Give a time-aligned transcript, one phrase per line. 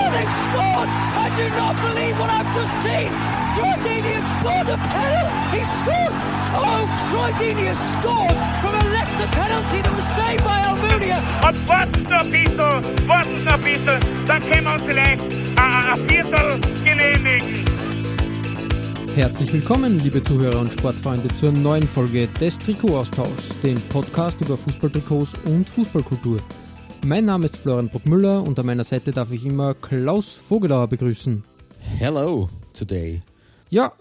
[0.00, 0.88] Oh, they've scored!
[0.88, 3.12] I do not believe what I've just seen!
[3.52, 5.60] Troy Deeney has scored a penalty!
[5.60, 6.14] He scored!
[6.56, 11.20] Oh, Troy Deeney has scored from a Leicester penalty that was saved by Almunia!
[11.46, 15.72] Und warten noch ein bisschen, warten noch ein bisschen, dann können wir uns vielleicht ein,
[15.92, 17.64] ein Viertel genehmigen.
[19.14, 25.34] Herzlich willkommen, liebe Zuhörer und Sportfreunde, zur neuen Folge des Trikot-Austauschs, dem Podcast über Fußballtrikots
[25.44, 26.40] und Fußballkultur.
[27.02, 31.42] Mein Name ist Florian Bruckmüller und an meiner Seite darf ich immer Klaus Vogelauer begrüßen.
[31.80, 33.22] Hello today.
[33.70, 33.92] Ja,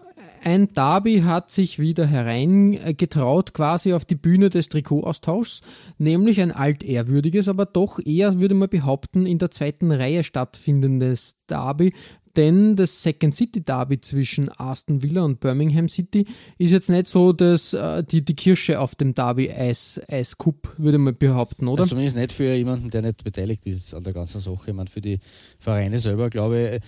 [0.43, 5.61] ein Derby hat sich wieder hereingetraut quasi auf die Bühne des Trikotaustauschs,
[5.97, 11.93] nämlich ein altehrwürdiges, aber doch eher, würde man behaupten, in der zweiten Reihe stattfindendes Derby,
[12.39, 16.25] denn das Second City Derby zwischen Aston Villa und Birmingham City
[16.57, 20.97] ist jetzt nicht so dass äh, die, die Kirsche auf dem Derby Eis, Eiskup, würde
[20.99, 21.83] man behaupten, oder?
[21.83, 24.69] Also zumindest nicht für jemanden, der nicht beteiligt ist an der ganzen Sache.
[24.69, 25.19] Ich meine, für die
[25.59, 26.81] Vereine selber glaube ich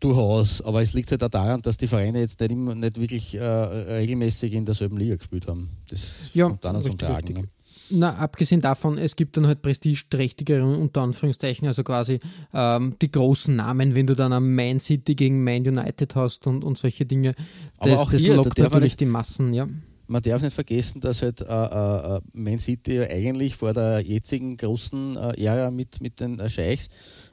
[0.00, 0.60] durchaus.
[0.60, 3.42] Aber es liegt halt auch daran, dass die Vereine jetzt nicht, immer, nicht wirklich äh,
[3.42, 5.70] regelmäßig in derselben Liga gespielt haben.
[5.88, 7.32] Das Ja, kommt dann zum Tragen.
[7.34, 7.44] ne?
[7.90, 12.20] Na, abgesehen davon, es gibt dann halt prestigeträchtigere unter Anführungszeichen, also quasi
[12.54, 16.64] ähm, die großen Namen, wenn du dann am Man City gegen Man United hast und,
[16.64, 17.34] und solche Dinge.
[17.78, 19.66] Aber Das, auch das hier, da lockt man natürlich nicht- die Massen, ja.
[20.08, 24.56] Man darf nicht vergessen, dass halt äh, äh, äh, Man City eigentlich vor der jetzigen
[24.56, 26.88] großen äh, Ära mit, mit den äh, Scheichs,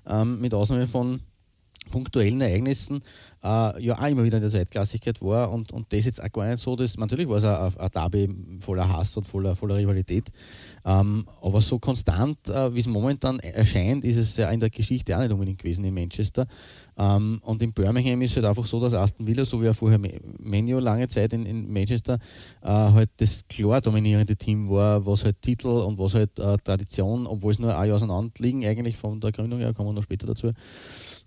[0.07, 1.21] ähm, mit Ausnahme von
[1.91, 2.99] punktuellen Ereignissen,
[3.43, 6.47] äh, ja auch immer wieder in der Zweitklassigkeit war und, und das jetzt auch gar
[6.47, 10.29] nicht so, dass natürlich war es ein, ein Derby voller Hass und voller, voller Rivalität,
[10.85, 15.15] ähm, aber so konstant, äh, wie es momentan erscheint, ist es ja in der Geschichte
[15.15, 16.47] auch nicht unbedingt gewesen in Manchester.
[16.97, 19.75] Ähm, und in Birmingham ist es halt einfach so, dass Aston Villa, so wie auch
[19.75, 19.99] vorher
[20.37, 22.19] Menu lange Zeit in, in Manchester,
[22.61, 27.25] äh, halt das klar dominierende Team war, was halt Titel und was halt äh, Tradition,
[27.25, 30.03] obwohl es nur ein Jahr auseinander liegen, eigentlich von der Gründung her, kommen wir noch
[30.03, 30.51] später dazu.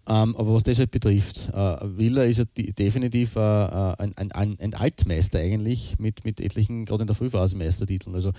[0.08, 4.32] Ähm, aber was das halt betrifft, äh, Villa ist ja die, definitiv äh, äh, ein,
[4.32, 8.16] ein, ein, Altmeister eigentlich mit, mit etlichen, gerade in der Frühphase Meistertiteln.
[8.16, 8.32] Also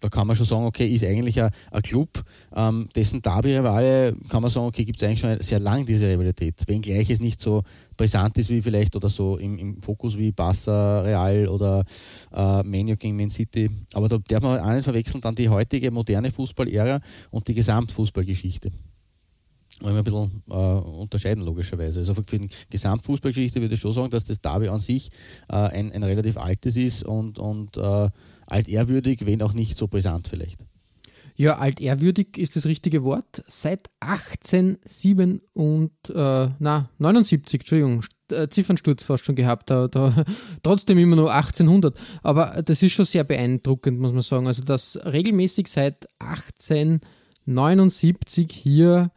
[0.00, 2.22] da kann man schon sagen, okay, ist eigentlich ein, ein Club,
[2.54, 6.62] ähm, dessen Derby-Rivale, kann man sagen, okay, gibt es eigentlich schon sehr lang diese Rivalität,
[6.66, 7.62] wenngleich es nicht so
[7.96, 11.84] brisant ist wie vielleicht oder so im, im Fokus wie Barca, Real oder
[12.30, 13.70] äh, Manu gegen Man City.
[13.94, 17.00] Aber da darf man auch nicht verwechseln dann die heutige moderne Fußballära
[17.30, 18.70] und die Gesamtfußballgeschichte.
[19.80, 22.00] Wollen wir ein bisschen äh, unterscheiden, logischerweise.
[22.00, 25.10] Also für die Gesamtfußballgeschichte würde ich schon sagen, dass das Derby an sich
[25.48, 28.08] äh, ein, ein relativ altes ist und, und äh,
[28.46, 30.64] altehrwürdig, wenn auch nicht so brisant vielleicht.
[31.38, 33.44] Ja, altehrwürdig ist das richtige Wort.
[33.46, 40.24] Seit 1807 und, äh, na, 79, Entschuldigung, äh, Ziffernsturz fast schon gehabt, da, da,
[40.62, 41.94] trotzdem immer nur 1800.
[42.22, 44.46] Aber das ist schon sehr beeindruckend, muss man sagen.
[44.46, 49.10] Also, dass regelmäßig seit 1879 hier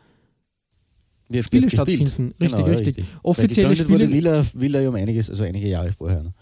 [1.43, 1.71] Spiele gespielt.
[1.71, 2.33] stattfinden.
[2.39, 3.05] Richtig, Genau, ja, richtig.
[3.23, 4.17] Offizielle gegründet wurde Spiele.
[4.17, 6.23] Villa, Villa ja um einiges, also einige Jahre vorher.
[6.23, 6.33] Ne?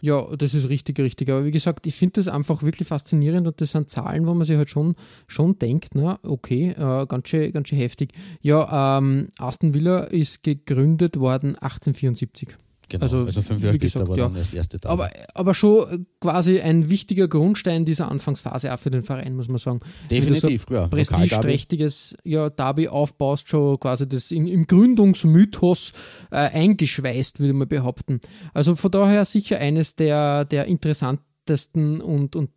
[0.00, 1.30] Ja, das ist richtig, richtig.
[1.30, 4.46] Aber wie gesagt, ich finde das einfach wirklich faszinierend und das sind Zahlen, wo man
[4.46, 4.94] sich halt schon,
[5.26, 8.12] schon denkt, na, okay, äh, ganz, schön, ganz schön heftig.
[8.40, 12.56] Ja, ähm, Aston Villa ist gegründet worden 1874.
[12.88, 13.02] Genau.
[13.02, 14.24] Also, Also, fünf Jahre gesagt, später war ja.
[14.26, 14.92] dann das erste Derby.
[14.92, 19.58] Aber, aber schon quasi ein wichtiger Grundstein dieser Anfangsphase auch für den Verein, muss man
[19.58, 19.80] sagen.
[20.10, 20.88] Definitiv, ja.
[20.88, 20.96] so Lokalderby.
[20.96, 25.92] prestigeträchtiges ja, Derby aufbaust, schon quasi das in, im Gründungsmythos
[26.30, 28.20] äh, eingeschweißt, würde man behaupten.
[28.54, 32.50] Also von daher sicher eines der, der interessantesten und, und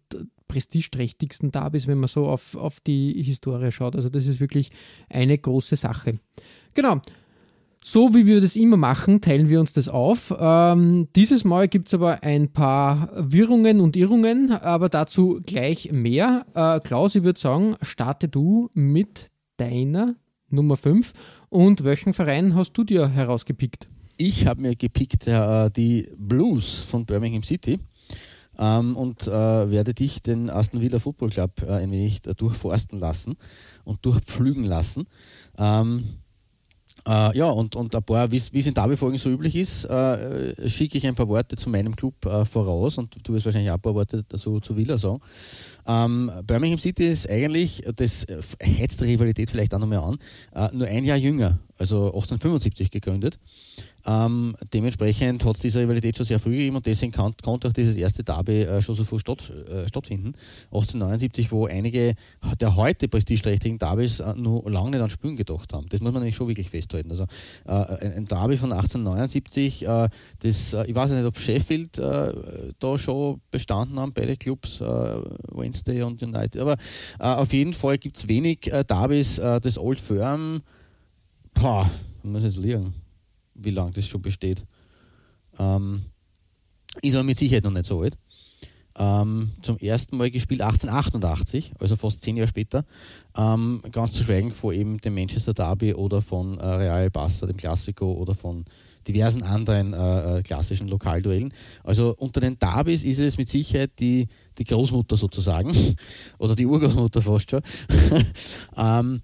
[0.48, 3.96] prestigeträchtigsten Derbys, wenn man so auf, auf die Historie schaut.
[3.96, 4.70] Also das ist wirklich
[5.10, 6.20] eine große Sache.
[6.74, 7.02] Genau.
[7.84, 10.36] So wie wir das immer machen, teilen wir uns das auf.
[10.38, 16.46] Ähm, dieses Mal gibt es aber ein paar Wirrungen und Irrungen, aber dazu gleich mehr.
[16.54, 20.16] Äh, Klaus, ich würde sagen, starte du mit deiner
[20.50, 21.14] Nummer 5.
[21.48, 23.88] Und welchen Verein hast du dir herausgepickt?
[24.18, 27.80] Ich habe mir gepickt äh, die Blues von Birmingham City
[28.58, 33.38] ähm, und äh, werde dich, den Aston Villa Football Club, äh, ein wenig durchforsten lassen
[33.86, 35.08] und durchpflügen lassen.
[35.58, 36.04] Ähm,
[37.08, 40.98] äh, ja, und, und ein paar, wie es in Derby-Folgen so üblich ist, äh, schicke
[40.98, 43.82] ich ein paar Worte zu meinem Club äh, voraus und du wirst wahrscheinlich auch ein
[43.82, 45.22] paar Worte dazu zu Villa sagen.
[45.88, 50.18] Ähm, Birmingham City ist eigentlich, das äh, heizt die Rivalität vielleicht auch noch mehr an,
[50.54, 53.40] äh, nur ein Jahr jünger, also 1875 gegründet.
[54.10, 57.74] Ähm, dementsprechend hat es diese Rivalität schon sehr früh gegeben und deswegen kann, konnte auch
[57.74, 60.34] dieses erste Derby äh, schon so früh statt, äh, stattfinden.
[60.72, 62.16] 1879, wo einige
[62.60, 65.88] der heute prestigeträchtigen Derbys äh, nur lange nicht an Spielen gedacht haben.
[65.90, 67.12] Das muss man nämlich schon wirklich festhalten.
[67.12, 67.26] Also
[67.66, 70.10] äh, ein, ein Derby von 1879, äh,
[70.40, 76.22] das, äh, ich weiß nicht, ob Sheffield da schon bestanden haben, beide Clubs, Wednesday und
[76.22, 76.78] United, aber
[77.18, 80.62] auf jeden Fall gibt es wenig Derbys, das Old Firm,
[81.54, 81.90] boah,
[82.24, 82.94] muss jetzt liegen
[83.62, 84.66] wie lange das schon besteht.
[85.58, 86.04] Ähm,
[87.02, 88.18] ist aber mit Sicherheit noch nicht so alt.
[88.98, 92.86] Ähm, zum ersten Mal gespielt 1888, also fast zehn Jahre später.
[93.38, 97.56] Ähm, ganz zu schweigen von eben dem Manchester Derby oder von äh, Real Barca, dem
[97.56, 98.66] Klassiko oder von
[99.08, 101.54] diversen anderen äh, äh klassischen Lokalduellen.
[101.84, 104.28] Also unter den Derbys ist es mit Sicherheit die,
[104.58, 105.74] die Großmutter sozusagen
[106.38, 107.62] oder die Urgroßmutter fast schon.
[108.78, 109.22] ähm,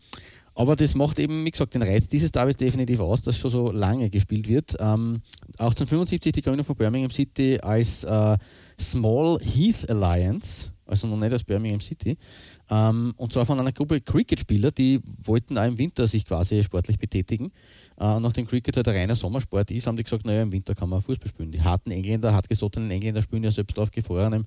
[0.56, 3.72] aber das macht eben, wie gesagt, den Reiz dieses Derbys definitiv aus, dass schon so
[3.72, 4.72] lange gespielt wird.
[4.80, 5.22] Ähm,
[5.58, 8.38] 1875 die Gründung von Birmingham City als äh,
[8.80, 12.18] Small Heath Alliance, also noch nicht als Birmingham City.
[12.70, 16.98] Ähm, und zwar von einer Gruppe Cricket-Spieler, die wollten auch im Winter sich quasi sportlich
[16.98, 17.52] betätigen.
[17.98, 20.90] Äh, nachdem Cricket halt ein reiner Sommersport ist, haben die gesagt, naja, im Winter kann
[20.90, 21.52] man Fußball spielen.
[21.52, 24.46] Die harten Engländer, hartgesottenen Engländer spielen ja selbst auf gefrorenem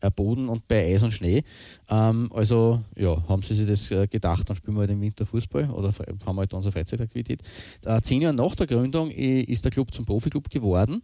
[0.00, 1.42] äh, Boden und bei Eis und Schnee.
[1.88, 5.24] Ähm, also ja, haben sie sich das äh, gedacht, dann spielen wir halt im Winter
[5.24, 5.92] Fußball oder
[6.26, 7.42] haben wir halt unsere Freizeitaktivität.
[7.86, 11.02] Äh, zehn Jahre nach der Gründung äh, ist der Club zum Profiklub geworden.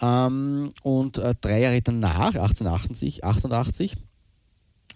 [0.00, 3.96] Ähm, und äh, drei Jahre danach, 1888, 88,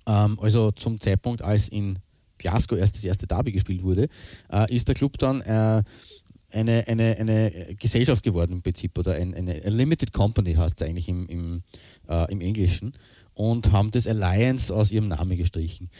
[0.07, 1.99] ähm, also zum Zeitpunkt, als in
[2.39, 4.09] Glasgow erst das erste Derby gespielt wurde,
[4.51, 5.83] äh, ist der Club dann äh,
[6.53, 11.09] eine, eine, eine Gesellschaft geworden im Prinzip oder ein, eine, Limited Company heißt es eigentlich
[11.09, 11.63] im, im,
[12.09, 12.95] äh, im Englischen
[13.35, 15.91] und haben das Alliance aus ihrem Namen gestrichen.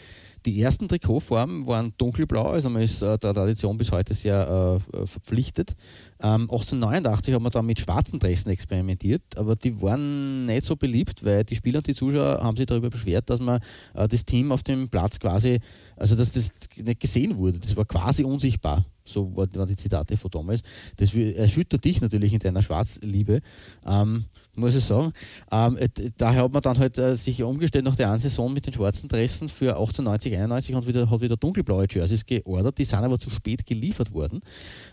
[0.45, 5.07] Die ersten Trikotformen waren dunkelblau, also man ist äh, der Tradition bis heute sehr äh,
[5.07, 5.73] verpflichtet.
[6.21, 11.23] Ähm, 1889 haben wir dann mit schwarzen Dressen experimentiert, aber die waren nicht so beliebt,
[11.23, 13.61] weil die Spieler und die Zuschauer haben sich darüber beschwert, dass man
[13.93, 15.59] äh, das Team auf dem Platz quasi,
[15.95, 17.59] also dass das nicht gesehen wurde.
[17.59, 18.85] Das war quasi unsichtbar.
[19.05, 20.61] So waren die Zitate von damals.
[20.97, 23.41] Das erschüttert dich natürlich in deiner Schwarzliebe.
[23.85, 25.11] Ähm, muss ich sagen.
[25.51, 25.77] Ähm,
[26.17, 29.09] daher hat man dann halt äh, sich umgestellt nach der einen Saison mit den schwarzen
[29.09, 32.77] Dressen für 1890, 91 und wieder, hat wieder dunkelblaue Jerseys geordert.
[32.77, 34.41] Die sind aber zu spät geliefert worden.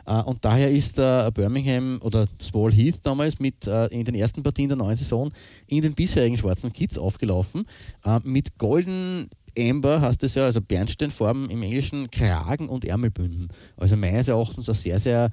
[0.07, 4.43] Äh, und daher ist äh, Birmingham oder Small Heath damals mit äh, in den ersten
[4.43, 5.31] Partien der neuen Saison
[5.67, 7.67] in den bisherigen schwarzen Kits aufgelaufen.
[8.05, 9.29] Äh, mit golden
[9.59, 13.49] Amber heißt es ja, also Bernsteinfarben im Englischen, Kragen und Ärmelbünden.
[13.77, 15.31] Also meines Erachtens ein sehr, sehr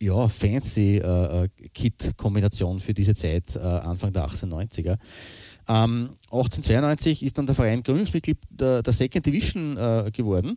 [0.00, 4.96] ja, fancy äh, äh, Kit-Kombination für diese Zeit, äh, Anfang der 1890er.
[5.68, 10.56] Ähm, 1892 ist dann der Verein Gründungsmitglied der, der Second Division äh, geworden.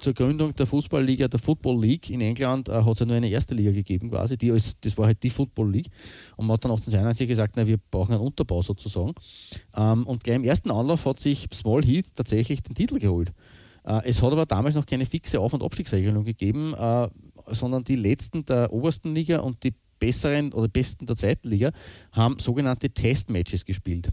[0.00, 3.16] Äh, zur Gründung der Fußballliga, der Football League in England, äh, hat es ja nur
[3.16, 4.36] eine erste Liga gegeben quasi.
[4.36, 5.90] Die als, das war halt die Football League.
[6.36, 9.14] Und man hat dann 1892 gesagt, na, wir brauchen einen Unterbau sozusagen.
[9.76, 13.32] Ähm, und gleich im ersten Anlauf hat sich Small Heat tatsächlich den Titel geholt.
[14.04, 16.74] es hat aber damals noch keine fixe Auf- und Abstiegsregelung gegeben
[17.46, 21.72] sondern die letzten der obersten Liga und die besseren oder besten der zweiten Liga
[22.12, 24.12] haben sogenannte Testmatches gespielt.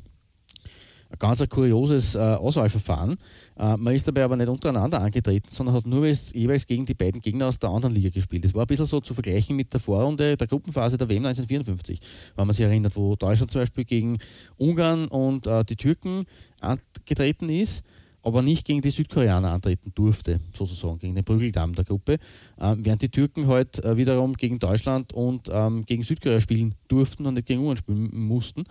[1.09, 3.17] Ein ganz ein kurioses äh, Auswahlverfahren.
[3.57, 7.21] Äh, man ist dabei aber nicht untereinander angetreten, sondern hat nur jeweils gegen die beiden
[7.21, 8.43] Gegner aus der anderen Liga gespielt.
[8.43, 12.01] Das war ein bisschen so zu vergleichen mit der Vorrunde der Gruppenphase der WM 1954,
[12.35, 14.19] wenn man sich erinnert, wo Deutschland zum Beispiel gegen
[14.57, 16.25] Ungarn und äh, die Türken
[16.59, 17.83] angetreten ist
[18.27, 22.15] aber nicht gegen die Südkoreaner antreten durfte, sozusagen, gegen den Prügeldamm der Gruppe,
[22.59, 27.25] äh, während die Türken halt äh, wiederum gegen Deutschland und ähm, gegen Südkorea spielen durften
[27.25, 28.65] und nicht gegen Ungarn spielen mussten.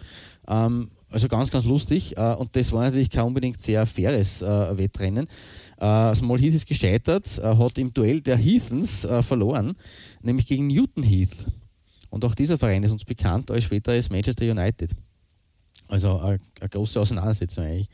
[0.47, 4.79] Ähm, also ganz, ganz lustig äh, und das war natürlich kein unbedingt sehr faires äh,
[4.79, 5.27] Wettrennen.
[5.79, 9.77] Äh, Small Heath ist gescheitert, hat im Duell der Heathens verloren,
[10.23, 11.47] nämlich gegen Newton Heath.
[12.09, 14.91] Und auch dieser Verein ist uns bekannt als später als Manchester United.
[15.89, 17.89] Also eine große Auseinandersetzung eigentlich.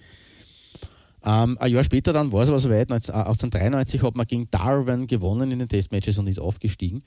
[1.24, 5.52] Ähm, ein Jahr später dann war es aber soweit, 1893 hat man gegen Darwin gewonnen
[5.52, 7.02] in den Testmatches und ist aufgestiegen.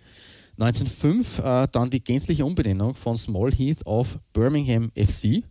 [0.58, 5.44] 1905 äh, dann die gänzliche Umbenennung von Small Heath auf Birmingham FC.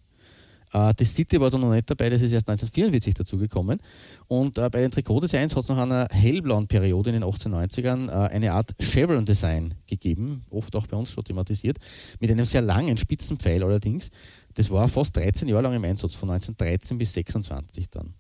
[0.75, 3.79] Äh, das City war da noch nicht dabei, das ist erst 1944 dazugekommen.
[4.27, 8.35] Und äh, bei den Trikotdesigns hat es nach einer hellblauen Periode in den 1890ern äh,
[8.35, 11.79] eine Art Chevron-Design gegeben, oft auch bei uns schon thematisiert,
[12.21, 14.11] mit einem sehr langen Spitzenpfeil allerdings.
[14.55, 18.15] Das war fast 13 Jahre lang im Einsatz, von 1913 bis 1926 dann.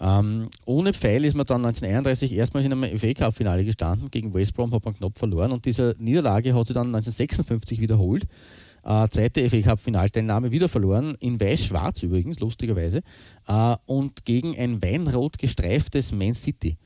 [0.00, 4.10] Ähm, ohne Pfeil ist man dann 1931 erstmals in einem FA Cup Finale gestanden.
[4.10, 8.26] Gegen West Brom hat man knapp verloren und diese Niederlage hat sie dann 1956 wiederholt.
[8.84, 13.02] Äh, zweite FA Cup Finalteilnahme wieder verloren, in weiß-schwarz übrigens, lustigerweise,
[13.46, 16.76] äh, und gegen ein weinrot gestreiftes Man City.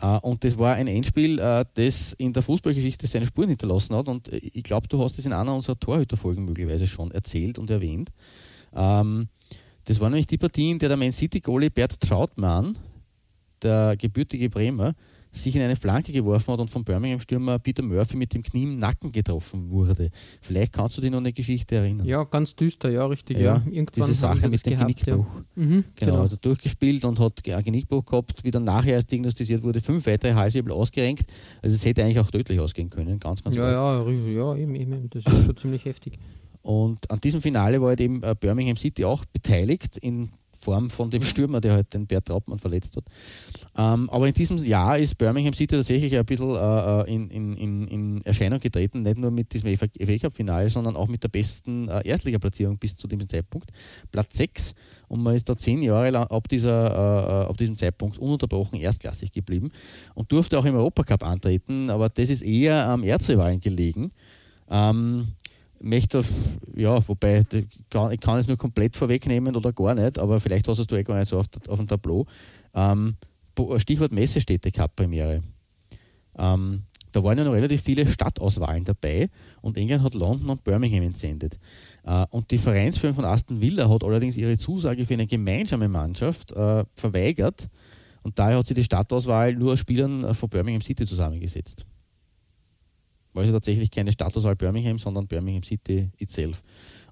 [0.00, 4.08] Äh, und das war ein Endspiel, äh, das in der Fußballgeschichte seine Spuren hinterlassen hat.
[4.08, 8.10] Und ich glaube, du hast es in einer unserer Torhüterfolgen möglicherweise schon erzählt und erwähnt.
[8.74, 9.28] Ähm,
[9.84, 12.78] das war nämlich die Partie, in der der Man City-Goalie Bert Trautmann,
[13.62, 14.94] der gebürtige Bremer,
[15.32, 18.78] sich in eine Flanke geworfen hat und vom Birmingham-Stürmer Peter Murphy mit dem Knie im
[18.78, 20.10] Nacken getroffen wurde.
[20.42, 22.06] Vielleicht kannst du dich noch an eine Geschichte erinnern.
[22.06, 23.38] Ja, ganz düster, ja, richtig.
[23.38, 25.34] Ja, Ja, Irgendwann diese Sache mit dem gehabt, Genickbruch.
[25.34, 25.44] Ja.
[25.54, 26.20] Mhm, genau, genau.
[26.20, 30.34] Also durchgespielt und hat ein Genickbruch gehabt, wie dann nachher erst diagnostiziert wurde, fünf weitere
[30.34, 31.24] Halswirbel ausgerenkt.
[31.62, 35.08] Also es hätte eigentlich auch tödlich ausgehen können, ganz, ganz Ja, ja, ja, eben, eben,
[35.08, 36.18] das ist schon ziemlich heftig.
[36.60, 40.30] Und an diesem Finale war halt eben äh, Birmingham City auch beteiligt in
[40.62, 43.04] Form von dem Stürmer, der halt den Bert Trautmann verletzt hat.
[43.74, 47.86] Ähm, aber in diesem Jahr ist Birmingham City tatsächlich ein bisschen äh, äh in, in,
[47.88, 52.06] in, Erscheinung getreten, nicht nur mit diesem FA Cup-Finale, sondern auch mit der besten äh,
[52.06, 53.70] Erstligaplatzierung bis zu diesem Zeitpunkt.
[54.10, 54.74] Platz 6
[55.08, 58.78] und man ist da zehn Jahre lang ab, dieser, äh, äh, ab diesem Zeitpunkt ununterbrochen
[58.78, 59.70] erstklassig geblieben
[60.14, 64.12] und durfte auch im Europacup antreten, aber das ist eher am Erzrivalen gelegen.
[64.70, 65.28] Ähm,
[65.80, 66.24] möchte,
[66.76, 70.94] ja, wobei, ich kann es nur komplett vorwegnehmen oder gar nicht, aber vielleicht hast du
[70.94, 72.26] eh gar nicht so auf, auf dem Tableau.
[72.74, 73.16] Ähm,
[73.78, 75.42] Stichwort Messestädte Cup Premiere.
[76.36, 76.82] Ähm,
[77.12, 79.28] da waren ja noch relativ viele Stadtauswahlen dabei
[79.60, 81.58] und England hat London und Birmingham entsendet.
[82.04, 86.52] Äh, und die Vereinsführung von Aston Villa hat allerdings ihre Zusage für eine gemeinsame Mannschaft
[86.52, 87.68] äh, verweigert
[88.22, 91.84] und daher hat sie die Stadtauswahl nur aus Spielern äh, von Birmingham City zusammengesetzt
[93.32, 96.62] war also tatsächlich keine Stadtauswahl Birmingham, sondern Birmingham City itself.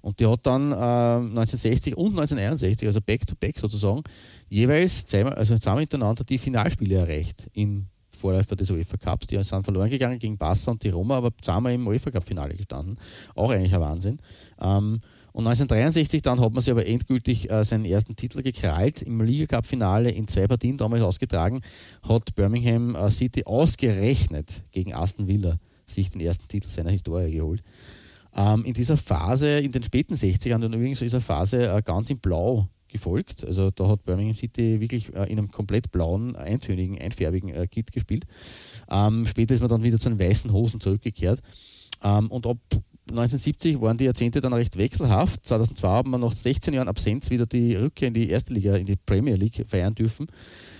[0.01, 4.03] Und die hat dann äh, 1960 und 1961, also back-to-back -back sozusagen,
[4.49, 7.87] jeweils zweimal, also zweimal hintereinander die Finalspiele erreicht in
[8.21, 9.27] Vorläufer des UEFA Cups.
[9.27, 12.97] Die sind verloren gegangen gegen Barca und die Roma, aber zweimal im UEFA Cup-Finale gestanden.
[13.35, 14.19] Auch eigentlich ein Wahnsinn.
[14.61, 15.01] Ähm,
[15.33, 19.45] und 1963 dann hat man sich aber endgültig äh, seinen ersten Titel gekrallt im Liga
[19.45, 21.61] Cup Finale in zwei Partien damals ausgetragen,
[22.07, 27.63] hat Birmingham äh, City ausgerechnet gegen Aston Villa sich den ersten Titel seiner Historie geholt.
[28.35, 32.19] Ähm, in dieser Phase, in den späten 60ern, und übrigens dieser Phase äh, ganz in
[32.19, 33.43] Blau gefolgt.
[33.45, 37.91] Also da hat Birmingham City wirklich äh, in einem komplett blauen, eintönigen, einfärbigen äh, Kit
[37.91, 38.25] gespielt.
[38.89, 41.41] Ähm, später ist man dann wieder zu den weißen Hosen zurückgekehrt.
[42.03, 42.57] Ähm, und ab
[43.09, 45.45] 1970 waren die Jahrzehnte dann recht wechselhaft.
[45.45, 48.85] 2002 haben wir nach 16 Jahren Absenz wieder die Rückkehr in die erste Liga, in
[48.85, 50.27] die Premier League feiern dürfen.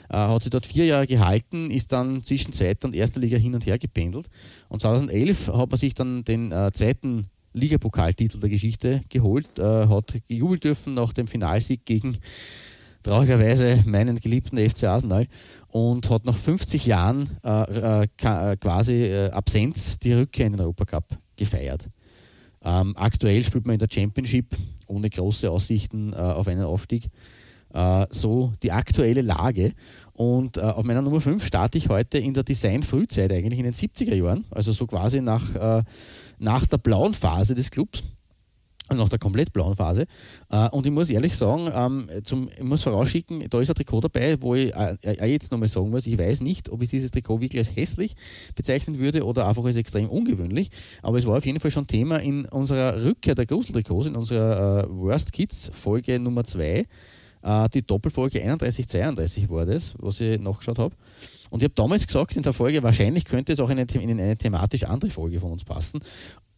[0.10, 3.56] Äh, hat sie dort vier Jahre gehalten, ist dann zwischen zweiter und erster Liga hin
[3.56, 4.28] und her gependelt.
[4.70, 10.16] Und 2011 hat man sich dann den äh, zweiten Ligapokaltitel der Geschichte geholt, äh, hat
[10.28, 12.18] gejubelt dürfen nach dem Finalsieg gegen
[13.04, 15.28] traurigerweise meinen geliebten FC Arsenal
[15.70, 21.18] und hat nach 50 Jahren äh, äh, äh, quasi Absenz die Rückkehr in den Europacup
[21.36, 21.90] gefeiert.
[22.64, 24.56] Ähm, aktuell spielt man in der Championship
[24.88, 27.10] ohne große Aussichten auf einen Aufstieg.
[28.12, 29.74] so die aktuelle Lage.
[30.22, 33.74] Und äh, auf meiner Nummer 5 starte ich heute in der Design-Frühzeit, eigentlich in den
[33.74, 35.84] 70er Jahren, also so quasi nach, äh,
[36.42, 38.04] nach der blauen Phase des Clubs
[38.94, 40.06] nach der komplett blauen Phase.
[40.50, 44.02] Äh, und ich muss ehrlich sagen, ähm, zum, ich muss vorausschicken, da ist ein Trikot
[44.02, 47.12] dabei, wo ich äh, äh, jetzt nochmal sagen muss, ich weiß nicht, ob ich dieses
[47.12, 48.16] Trikot wirklich als hässlich
[48.54, 50.72] bezeichnen würde oder einfach als extrem ungewöhnlich,
[51.02, 54.88] aber es war auf jeden Fall schon Thema in unserer Rückkehr der Gruseltrikots, in unserer
[54.90, 56.86] Worst Kids Folge Nummer 2
[57.44, 60.96] äh, die Doppelfolge 31-32 war das, was ich nachgeschaut habe.
[61.52, 64.20] Und ich habe damals gesagt in der Folge, wahrscheinlich könnte es auch in eine, in
[64.20, 66.00] eine thematisch andere Folge von uns passen.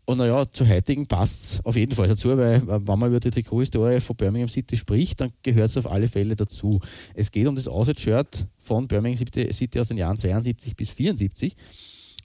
[0.06, 3.20] Und naja, zur heutigen passt es auf jeden Fall dazu, weil äh, wenn man über
[3.20, 6.80] die Trikothistorie von Birmingham City spricht, dann gehört es auf alle Fälle dazu.
[7.16, 11.56] Es geht um das Outside-Shirt von Birmingham City aus den Jahren 72 bis 74.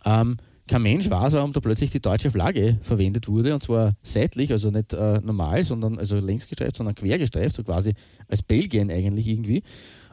[0.05, 4.53] Ähm, kein Mensch weiß, warum da plötzlich die deutsche Flagge verwendet wurde und zwar seitlich,
[4.53, 7.95] also nicht äh, normal, sondern also längs gestreift, sondern quer gestreift, so quasi
[8.29, 9.63] als Belgien eigentlich irgendwie.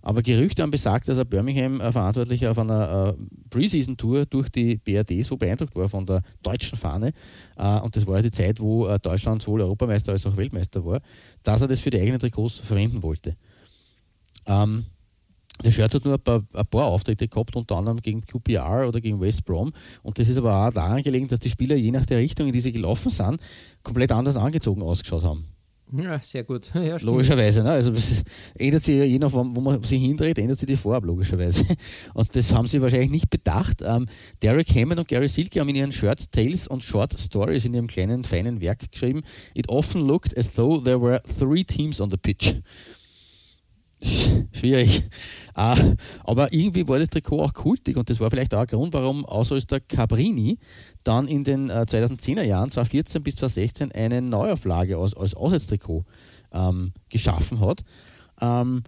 [0.06, 5.36] Aber Gerüchte haben besagt, dass ein Birmingham-Verantwortlicher auf einer äh, Preseason-Tour durch die BRD so
[5.36, 7.12] beeindruckt war von der deutschen Fahne,
[7.58, 10.86] äh, und das war ja die Zeit, wo äh, Deutschland sowohl Europameister als auch Weltmeister
[10.86, 11.02] war,
[11.42, 13.36] dass er das für die eigenen Trikots verwenden wollte.
[14.46, 14.86] Ähm,
[15.64, 19.02] der Shirt hat nur ein paar, ein paar, Auftritte gehabt, unter anderem gegen QPR oder
[19.02, 19.74] gegen West Brom.
[20.04, 22.54] Und das ist aber auch daran gelegen, dass die Spieler je nach der Richtung, in
[22.54, 23.42] die sie gelaufen sind,
[23.82, 25.46] komplett anders angezogen ausgeschaut haben.
[25.92, 26.70] Ja, sehr gut.
[26.74, 27.64] Ja, logischerweise.
[27.64, 27.72] Ne?
[27.72, 27.92] Also
[28.58, 31.66] ändert sich je nach, wo man sich hindreht, ändert sich die Farbe, logischerweise.
[32.14, 33.82] Und das haben sie wahrscheinlich nicht bedacht.
[33.84, 34.08] Ähm,
[34.42, 37.88] Derek Hammond und Gary Silke haben in ihren Shirts Tales und Short Stories in ihrem
[37.88, 39.22] kleinen, feinen Werk geschrieben,
[39.54, 42.56] It often looked as though there were three teams on the pitch.
[44.52, 45.04] Schwierig.
[45.58, 48.94] Uh, aber irgendwie war das Trikot auch kultig und das war vielleicht auch ein Grund,
[48.94, 49.26] warum
[49.70, 50.58] der Cabrini
[51.06, 56.04] dann in den äh, 2010er Jahren, 2014 bis 2016, eine Neuauflage als, als Auswärtstrikot
[56.52, 57.84] ähm, geschaffen hat.
[58.42, 58.84] Ähm,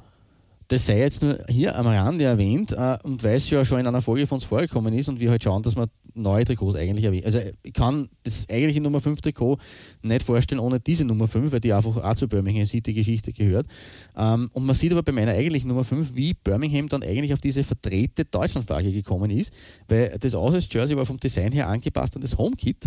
[0.67, 3.87] das sei jetzt nur hier am Rande erwähnt äh, und weil es ja schon in
[3.87, 7.05] einer Folge von uns vorgekommen ist und wir halt schauen, dass wir neue Trikots eigentlich
[7.05, 7.25] erwähnen.
[7.25, 9.57] Also ich kann das eigentliche Nummer 5 Trikot
[10.01, 13.67] nicht vorstellen ohne diese Nummer 5, weil die einfach auch zu Birmingham City Geschichte gehört.
[14.15, 17.41] Ähm, und man sieht aber bei meiner eigentlichen Nummer 5, wie Birmingham dann eigentlich auf
[17.41, 19.53] diese verdrehte Deutschlandfrage gekommen ist,
[19.87, 22.85] weil das Auswärts-Jersey war vom Design her angepasst an das Home-Kit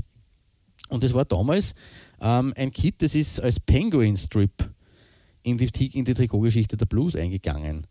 [0.91, 1.75] und das war damals
[2.21, 4.71] ähm, ein Kit, das ist als Penguin Strip
[5.43, 7.87] in die, in die Trikotgeschichte der Blues eingegangen.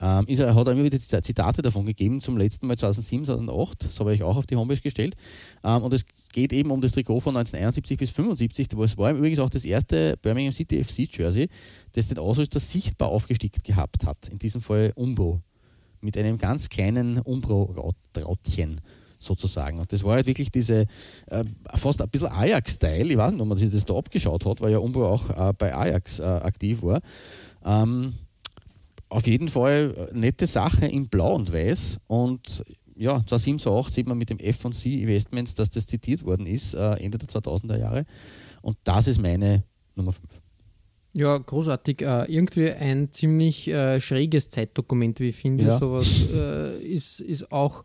[0.00, 4.00] Ähm, ist hat er immer wieder Zitate davon gegeben, zum letzten Mal 2007, 2008, das
[4.00, 5.14] habe ich auch auf die Homepage gestellt.
[5.62, 9.38] Ähm, und es geht eben um das Trikot von 1971 bis 1975, das war übrigens
[9.40, 11.48] auch das erste Birmingham City FC Jersey,
[11.92, 15.42] das den Ausrüster sichtbar aufgestickt gehabt hat, in diesem Fall Umbro,
[16.00, 18.80] mit einem ganz kleinen Umbro-Rautchen
[19.18, 19.78] sozusagen.
[19.78, 20.86] Und das war halt wirklich diese
[21.26, 23.04] äh, fast ein bisschen Ajax-Style.
[23.04, 25.52] Ich weiß nicht, ob man sich das da abgeschaut hat, weil ja Umbro auch äh,
[25.52, 27.02] bei Ajax äh, aktiv war.
[27.64, 28.14] Ähm,
[29.10, 32.64] auf jeden Fall äh, nette Sache in Blau und Weiß und
[32.96, 36.92] ja, 2007, 2008 sieht man mit dem F&C Investments, dass das zitiert worden ist, äh,
[36.94, 38.06] Ende der 2000er Jahre
[38.62, 39.64] und das ist meine
[39.94, 40.40] Nummer 5.
[41.12, 42.02] Ja, großartig.
[42.02, 45.64] Äh, irgendwie ein ziemlich äh, schräges Zeitdokument, wie ich finde.
[45.64, 45.78] Ja.
[45.78, 47.84] Sowas äh, ist, ist auch,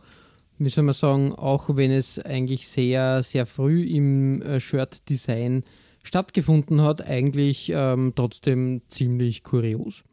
[0.59, 5.63] wie soll man sagen, auch wenn es eigentlich sehr, sehr früh im äh, Shirt-Design
[6.03, 10.03] stattgefunden hat, eigentlich ähm, trotzdem ziemlich kurios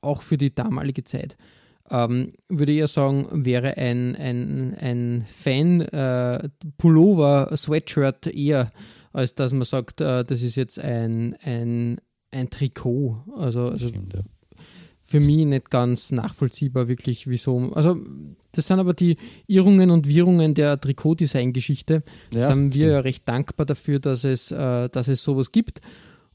[0.00, 1.36] auch für die damalige Zeit.
[1.90, 8.70] Ähm, würde ich ja sagen, wäre ein, ein, ein Fan-Pullover, äh, Sweatshirt eher,
[9.12, 13.24] als dass man sagt, äh, das ist jetzt ein, ein, ein Trikot.
[13.36, 14.20] Also, also Stimmt, ja.
[15.02, 17.72] für mich nicht ganz nachvollziehbar, wirklich, wieso.
[17.72, 17.98] Also,
[18.52, 19.16] das sind aber die
[19.48, 22.04] Irrungen und Wirrungen der Trikotdesign-Geschichte.
[22.32, 25.80] Ja, sind wir ja recht dankbar dafür, dass es, äh, dass es sowas gibt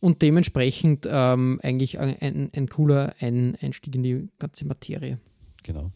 [0.06, 5.18] und dementsprechend ähm, eigentlich ein, ein, ein cooler ein Einstieg in die ganze Materie.
[5.64, 5.90] Genau.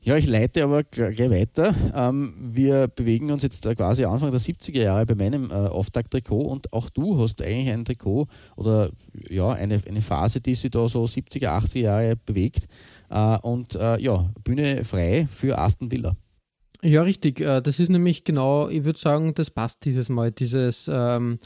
[0.00, 1.74] Ja, ich leite aber gleich weiter.
[1.94, 6.72] Ähm, wir bewegen uns jetzt quasi Anfang der 70er Jahre bei meinem äh, Auftakt-Trikot und
[6.72, 8.90] auch du hast eigentlich ein Trikot oder
[9.28, 12.66] ja, eine, eine Phase, die sich da so 70er, 80er Jahre bewegt.
[13.10, 16.16] Äh, und äh, ja, Bühne frei für Aston Villa.
[16.82, 17.42] Ja, richtig.
[17.42, 20.88] Äh, das ist nämlich genau, ich würde sagen, das passt dieses Mal, dieses.
[20.90, 21.38] Ähm,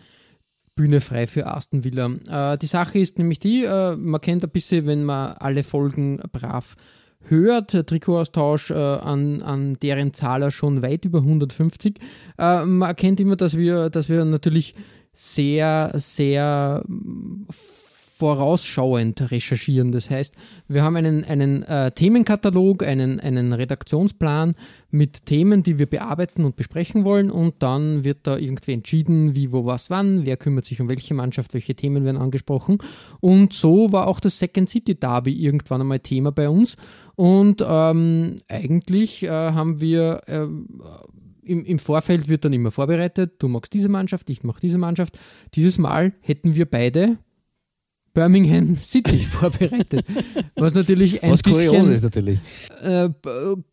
[0.77, 2.11] Bühne frei für Aston Villa.
[2.29, 6.19] Äh, die Sache ist nämlich die, äh, man kennt ein bisschen, wenn man alle Folgen
[6.31, 6.77] brav
[7.29, 11.99] hört, Trikotaustausch äh, an, an deren Zahler schon weit über 150.
[12.39, 14.75] Äh, man erkennt immer, dass wir, dass wir natürlich
[15.15, 16.85] sehr, sehr
[18.19, 19.93] vorausschauend recherchieren.
[19.93, 20.35] Das heißt,
[20.69, 24.55] wir haben einen, einen äh, Themenkatalog, einen, einen Redaktionsplan
[24.91, 29.53] mit Themen, die wir bearbeiten und besprechen wollen und dann wird da irgendwie entschieden, wie,
[29.53, 32.79] wo, was, wann, wer kümmert sich um welche Mannschaft, welche Themen werden angesprochen.
[33.21, 36.77] Und so war auch das Second City Derby irgendwann einmal Thema bei uns
[37.17, 40.47] und ähm, eigentlich äh, haben wir äh,
[41.43, 45.19] im, im, Vorfeld wird dann immer vorbereitet, du magst diese Mannschaft, ich mag diese Mannschaft.
[45.55, 47.19] Dieses Mal hätten wir beide
[48.17, 50.03] Birmingham City vorbereitet.
[50.57, 52.39] Was natürlich ein was bisschen ist natürlich.
[52.83, 53.11] Äh,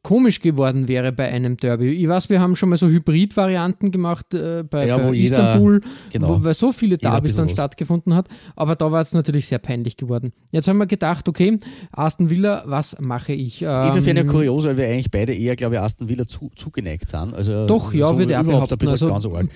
[0.02, 1.92] komisch geworden wäre bei einem Derby.
[1.92, 5.88] Ich weiß, wir haben schon mal so Hybrid-Varianten gemacht äh, bei, ja, bei Istanbul, jeder,
[6.12, 8.28] genau, wo, weil so viele Derbys dann stattgefunden hat.
[8.58, 10.34] Aber da war es natürlich sehr peinlich geworden.
[10.52, 11.58] Jetzt haben wir gedacht, okay,
[11.94, 13.62] Aston Villa, was mache ich?
[13.62, 17.08] Ähm, Insofern ja kurios, weil wir eigentlich beide eher, glaube ich, Aston Villa zu, zugeneigt
[17.08, 17.34] sind.
[17.34, 18.88] Also doch, ja, so würde ich auch behaupten.
[18.90, 19.48] Also, ganz arg.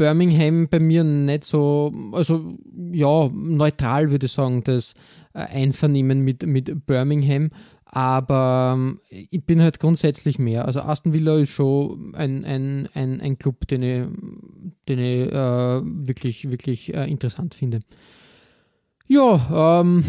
[0.00, 2.56] Birmingham bei mir nicht so, also
[2.90, 4.94] ja, neutral würde ich sagen, das
[5.34, 7.50] äh, Einvernehmen mit, mit Birmingham.
[7.84, 10.64] Aber ähm, ich bin halt grundsätzlich mehr.
[10.64, 14.06] Also Aston Villa ist schon ein, ein, ein, ein Club, den ich,
[14.88, 17.80] den ich äh, wirklich, wirklich äh, interessant finde.
[19.06, 20.02] Ja, ähm,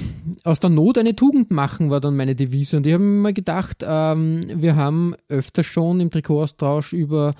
[0.45, 2.77] aus der Not eine Tugend machen war dann meine Devise.
[2.77, 7.33] Und ich habe mir mal gedacht, ähm, wir haben öfter schon im Trikotaustausch über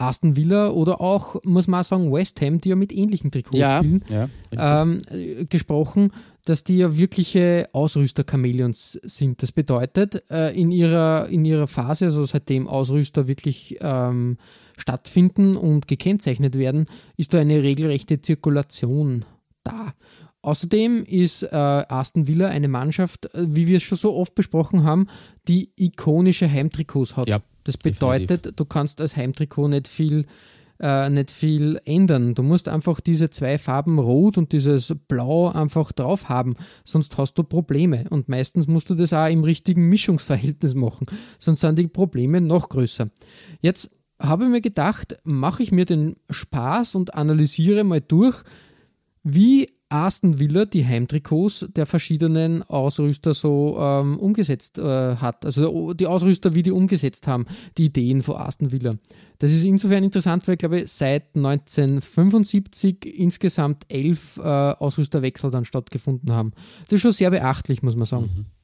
[0.00, 3.78] Aston Villa oder auch, muss man sagen, West Ham, die ja mit ähnlichen Trikots ja,
[3.78, 4.98] spielen, ja, ähm,
[5.48, 6.12] gesprochen,
[6.44, 9.42] dass die ja wirkliche Ausrüster-Chameleons sind.
[9.42, 14.38] Das bedeutet, äh, in, ihrer, in ihrer Phase, also seitdem Ausrüster wirklich ähm,
[14.78, 16.86] stattfinden und gekennzeichnet werden,
[17.16, 19.26] ist da eine regelrechte Zirkulation
[19.64, 19.92] da.
[20.42, 24.84] Außerdem ist äh, Aston Villa eine Mannschaft, äh, wie wir es schon so oft besprochen
[24.84, 25.08] haben,
[25.46, 27.28] die ikonische Heimtrikots hat.
[27.28, 27.42] Ja.
[27.64, 28.56] Das bedeutet, Definitiv.
[28.56, 30.26] du kannst als Heimtrikot nicht viel,
[30.78, 32.34] äh, nicht viel ändern.
[32.34, 37.34] Du musst einfach diese zwei Farben Rot und dieses Blau einfach drauf haben, sonst hast
[37.34, 38.06] du Probleme.
[38.10, 41.06] Und meistens musst du das auch im richtigen Mischungsverhältnis machen,
[41.38, 43.08] sonst sind die Probleme noch größer.
[43.60, 48.42] Jetzt habe ich mir gedacht, mache ich mir den Spaß und analysiere mal durch,
[49.22, 55.44] wie Aston Villa die Heimtrikots der verschiedenen Ausrüster so ähm, umgesetzt äh, hat.
[55.44, 58.94] Also die Ausrüster, wie die umgesetzt haben, die Ideen von Aston Villa.
[59.38, 66.32] Das ist insofern interessant, weil ich glaube, seit 1975 insgesamt elf äh, Ausrüsterwechsel dann stattgefunden
[66.32, 66.52] haben.
[66.84, 68.30] Das ist schon sehr beachtlich, muss man sagen.
[68.34, 68.59] Mhm.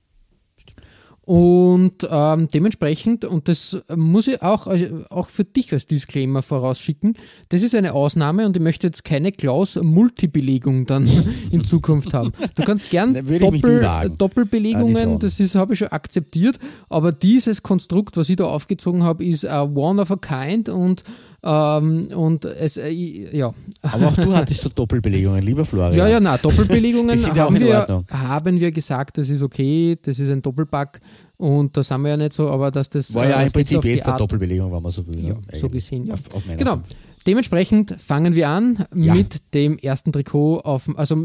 [1.27, 7.15] Und ähm, dementsprechend, und das muss ich auch, also auch für dich als Disclaimer vorausschicken,
[7.49, 11.11] das ist eine Ausnahme und ich möchte jetzt keine Klaus-Multibelegung dann
[11.51, 12.31] in Zukunft haben.
[12.55, 18.37] Du kannst gern Doppel, Doppelbelegungen, das habe ich schon akzeptiert, aber dieses Konstrukt, was ich
[18.37, 21.03] da aufgezogen habe, ist uh, one of a kind und
[21.43, 23.53] ähm, und es, äh, ja.
[23.83, 25.95] Aber auch du hattest so Doppelbelegungen, lieber Florian.
[25.95, 30.43] Ja, ja, na, Doppelbelegungen haben, wir, haben wir gesagt, das ist okay, das ist ein
[30.43, 31.01] Doppelpack
[31.37, 33.13] und da sind wir ja nicht so, aber dass das.
[33.15, 35.21] War ja äh, im Prinzip jetzt eine Doppelbelegung, wenn man so will.
[35.21, 36.15] Ja, so gesehen, ja.
[36.15, 36.81] Auf, auf genau.
[37.27, 39.13] Dementsprechend fangen wir an ja.
[39.13, 40.89] mit dem ersten Trikot auf.
[40.97, 41.17] Also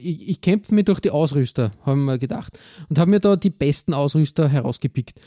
[0.00, 2.58] ich, ich kämpfe mir durch die Ausrüster, haben wir gedacht.
[2.88, 5.18] Und habe mir da die besten Ausrüster herausgepickt.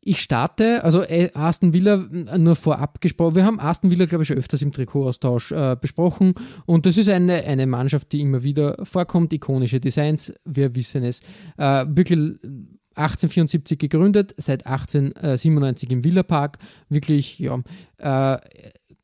[0.00, 3.34] Ich starte, also äh, Aston Villa äh, nur vorab gesprochen.
[3.34, 6.34] Wir haben Aston Villa, glaube ich, schon öfters im Trikotaustausch äh, besprochen.
[6.66, 9.32] Und das ist eine, eine Mannschaft, die immer wieder vorkommt.
[9.32, 11.20] Ikonische Designs, wir wissen es.
[11.56, 12.38] Äh, wirklich
[12.94, 16.58] 1874 gegründet, seit 1897 im Villa Park.
[16.88, 17.60] Wirklich, ja,
[17.98, 18.38] äh,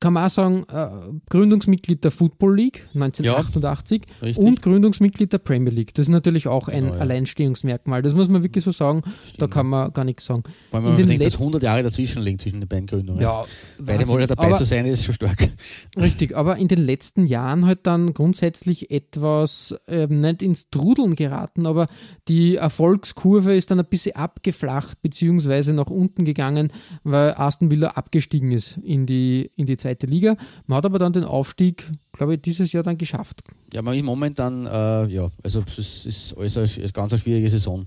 [0.04, 0.88] kann man auch sagen, äh,
[1.30, 5.94] Gründungsmitglied der Football League 1988 ja, und Gründungsmitglied der Premier League.
[5.94, 7.00] Das ist natürlich auch ein genau, ja.
[7.00, 8.02] Alleinstehungsmerkmal.
[8.02, 9.00] Das muss man wirklich so sagen.
[9.24, 9.40] Stimmt.
[9.40, 10.42] Da kann man gar nichts sagen.
[10.72, 13.22] Weil man In denkt, dass 100 Jahre dazwischen liegen zwischen den beiden Gründungen.
[13.22, 13.46] Ja,
[13.78, 15.48] Beide Mal dabei aber, zu sein, ist schon stark.
[15.96, 21.66] Richtig, aber in den letzten Jahren halt dann grundsätzlich etwas äh, nicht ins Trudeln geraten,
[21.66, 21.86] aber
[22.28, 28.52] die Erfolgskurve ist dann ein bisschen abgeflacht beziehungsweise nach unten gegangen, weil Aston Villa abgestiegen
[28.52, 30.36] ist in die, in die zweite zweite Liga.
[30.66, 33.42] Man hat aber dann den Aufstieg, glaube ich, dieses Jahr dann geschafft.
[33.72, 37.86] Ja, man ist momentan, äh, ja, also es ist alles eine, ganz eine schwierige Saison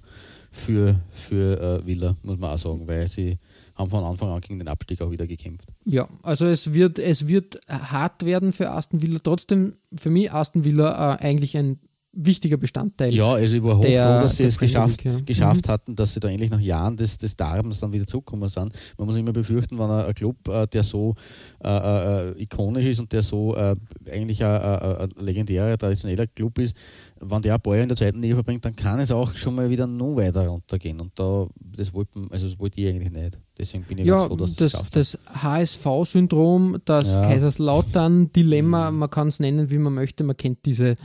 [0.52, 3.38] für, für äh, Villa, muss man auch sagen, weil sie
[3.76, 5.67] haben von Anfang an gegen den Abstieg auch wieder gekämpft.
[5.86, 9.20] Ja, also es wird, es wird hart werden für Aston Villa.
[9.22, 11.80] Trotzdem für mich Aston Villa äh, eigentlich ein
[12.18, 13.14] wichtiger Bestandteil.
[13.14, 15.20] Ja, also ich war hochfroh, dass sie es geschafft, ja.
[15.20, 15.72] geschafft mhm.
[15.72, 18.74] hatten, dass sie da endlich nach Jahren des, des Darbens dann wieder zurückgekommen sind.
[18.98, 21.16] Man muss immer befürchten, wenn ein, Club, äh, der so
[21.64, 23.76] äh, äh, ikonisch ist und der so äh,
[24.12, 26.76] eigentlich ein, ein, legendärer, traditioneller Club ist,
[27.20, 29.56] wenn der ein paar Jahre in der zweiten Liga verbringt, dann kann es auch schon
[29.56, 31.00] mal wieder noch weiter runtergehen.
[31.00, 33.40] Und da, das wollten, also das wollte ich eigentlich nicht.
[33.58, 37.22] Deswegen bin ich ja, froh, dass das, das, das HSV-Syndrom, das ja.
[37.22, 40.96] Kaiserslautern-Dilemma, man kann es nennen, wie man möchte, man kennt diese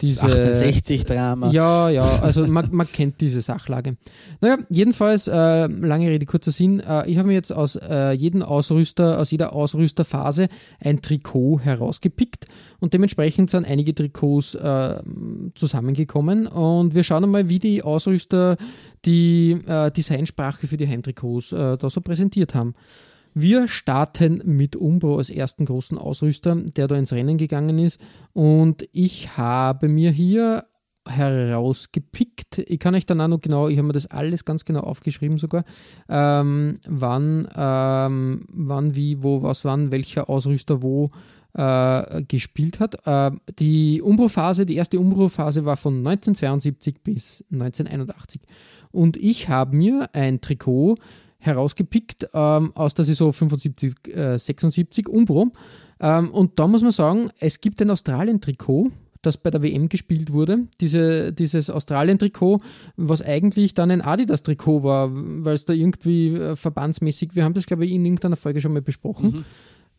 [0.00, 1.50] diese 1860-Drama.
[1.50, 3.96] Ja, ja, also man, man, kennt diese Sachlage.
[4.40, 6.80] Naja, jedenfalls, äh, lange Rede, kurzer Sinn.
[6.80, 12.46] Äh, ich habe mir jetzt aus äh, jedem Ausrüster, aus jeder Ausrüsterphase ein Trikot herausgepickt
[12.78, 15.00] und dementsprechend sind einige Trikots äh,
[15.54, 18.56] zusammengekommen und wir schauen einmal, wie die Ausrüster
[19.04, 22.74] die äh, Designsprache für die Heimtrikots äh, da so präsentiert haben.
[23.34, 28.00] Wir starten mit Umbro als ersten großen Ausrüster, der da ins Rennen gegangen ist.
[28.32, 30.64] Und ich habe mir hier
[31.08, 32.58] herausgepickt.
[32.58, 35.38] Ich kann euch dann auch noch genau, ich habe mir das alles ganz genau aufgeschrieben
[35.38, 35.64] sogar,
[36.08, 41.10] ähm, wann, ähm, wann, wie, wo, was, wann, welcher Ausrüster wo
[41.54, 43.06] äh, gespielt hat.
[43.06, 48.42] Äh, die Umbro-Phase, die erste Umbro-Phase war von 1972 bis 1981.
[48.90, 50.96] Und ich habe mir ein Trikot
[51.38, 55.48] herausgepickt ähm, aus der Saison 75, äh, 76 Umbro.
[56.00, 58.90] Ähm, und da muss man sagen, es gibt ein Australien-Trikot,
[59.22, 60.66] das bei der WM gespielt wurde.
[60.80, 62.60] Diese, dieses Australien-Trikot,
[62.96, 67.66] was eigentlich dann ein Adidas-Trikot war, weil es da irgendwie äh, verbandsmäßig, wir haben das
[67.66, 69.30] glaube ich in irgendeiner Folge schon mal besprochen.
[69.30, 69.44] Mhm.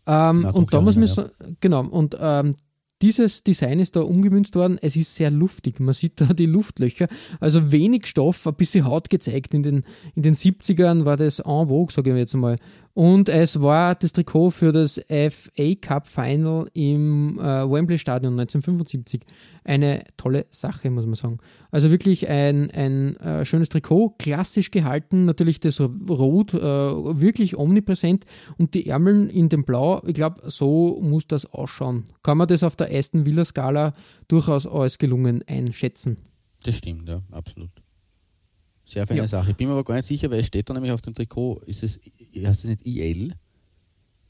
[0.08, 1.30] Ähm, und da muss man, ja.
[1.60, 2.56] genau, und ähm,
[3.02, 4.78] dieses Design ist da umgemünzt worden.
[4.82, 5.80] Es ist sehr luftig.
[5.80, 7.08] Man sieht da die Luftlöcher.
[7.40, 9.54] Also wenig Stoff, ein bisschen Haut gezeigt.
[9.54, 9.84] In den,
[10.16, 12.58] in den 70ern war das en vogue, sage ich jetzt mal.
[13.00, 19.22] Und es war das Trikot für das FA Cup Final im äh, Wembley Stadion 1975.
[19.64, 21.38] Eine tolle Sache, muss man sagen.
[21.72, 28.26] Also wirklich ein, ein äh, schönes Trikot, klassisch gehalten, natürlich das Rot, äh, wirklich omnipräsent
[28.58, 30.02] und die Ärmeln in dem Blau.
[30.06, 32.04] Ich glaube, so muss das ausschauen.
[32.22, 33.94] Kann man das auf der Aston Villa Skala
[34.28, 36.18] durchaus als gelungen einschätzen.
[36.64, 37.72] Das stimmt, ja, absolut.
[38.90, 39.28] Sehr feine ja.
[39.28, 39.52] Sache.
[39.52, 41.62] Ich bin mir aber gar nicht sicher, weil es steht da nämlich auf dem Trikot,
[41.66, 42.00] ist es,
[42.36, 43.34] heißt es nicht IL?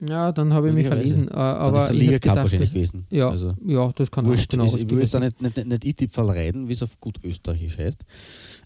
[0.02, 1.28] Ja, dann habe ich mich verlesen.
[1.28, 3.06] Äh, aber das ist Liga Cup wahrscheinlich gewesen.
[3.10, 4.78] Ja, also, ja das kann wurscht, auch genau.
[4.78, 8.06] Ich will jetzt da nicht, nicht, nicht E-Tipp verleiden, wie es auf gut Österreichisch heißt.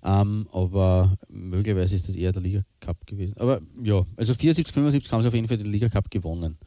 [0.03, 3.35] Ähm, aber möglicherweise ist das eher der Liga Cup gewesen.
[3.37, 6.57] Aber ja, also 74, 75 haben sie auf jeden Fall den Liga Cup gewonnen.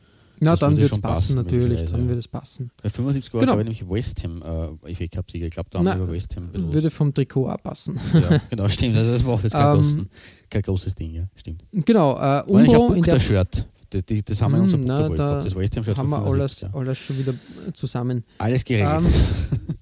[0.40, 1.84] Na, Das dann würde wird es passen, natürlich.
[1.90, 2.08] Dann ja.
[2.08, 2.70] wird es passen.
[2.82, 3.52] Bei 75 war Genau.
[3.52, 3.62] genau.
[3.64, 5.46] nämlich West Ham äh, FA Cup-Sieger.
[5.46, 7.98] Ich glaube, da haben Na, wir West Ham Würde vom Trikot auch passen.
[8.12, 8.22] was.
[8.30, 8.96] Ja, genau, stimmt.
[8.96, 10.08] Also das macht jetzt kein, Ähm,
[10.50, 11.28] kein großes Ding, ja.
[11.36, 11.64] Stimmt.
[11.72, 13.66] Genau, äh, Umbro in der Bukta-Shirt.
[13.90, 15.46] Das, die- das haben wir in unserem Hm, Protokoll da gehabt.
[15.46, 16.80] Das West Ham-Shirt haben von wir alles, 75, ja.
[16.80, 17.34] alles schon wieder
[17.74, 18.24] zusammen.
[18.38, 18.90] Alles geregelt.
[18.98, 19.76] Ähm,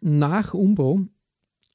[0.00, 1.00] nach Umbro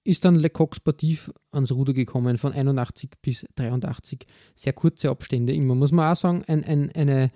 [0.04, 4.26] ist dann Le Coq Sportif ans Ruder gekommen, von 81 bis 83.
[4.56, 6.44] Sehr kurze Abstände immer, muss man auch sagen.
[6.48, 7.32] Ein, ein, eine,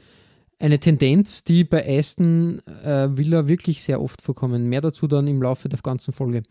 [0.64, 4.68] eine Tendenz, die bei Aston äh, Villa wirklich sehr oft vorkommen.
[4.70, 6.44] Mehr dazu dann im Laufe der ganzen Folge.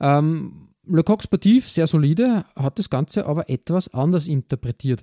[0.00, 5.02] Ähm, Le Coq Sportif, sehr solide, hat das Ganze aber etwas anders interpretiert.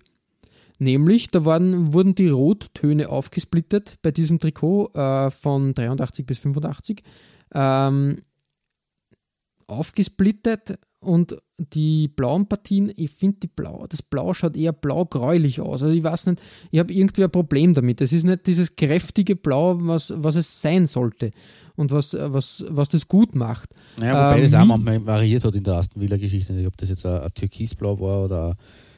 [0.79, 7.01] Nämlich, da waren, wurden die Rottöne aufgesplittet bei diesem Trikot äh, von 83 bis 85.
[7.53, 8.21] Ähm,
[9.67, 15.83] aufgesplittet und die blauen Partien, ich finde die blau, das Blau schaut eher blau-gräulich aus.
[15.83, 18.01] Also ich weiß nicht, ich habe irgendwie ein Problem damit.
[18.01, 21.31] Es ist nicht dieses kräftige Blau, was, was es sein sollte
[21.75, 23.69] und was, was, was das gut macht.
[23.99, 26.65] Naja, wobei Ähm, das auch manchmal variiert hat in der Aston Villa-Geschichte.
[26.67, 28.57] Ob das jetzt ein, ein Türkisblau war oder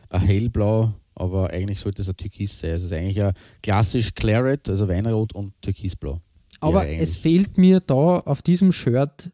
[0.09, 2.71] ein, ein Hellblau, aber eigentlich sollte es ein Türkis sein.
[2.71, 6.21] Also es ist eigentlich ein klassisch Claret, also Weinrot und Türkisblau.
[6.61, 9.29] Aber es fehlt mir da auf diesem Shirt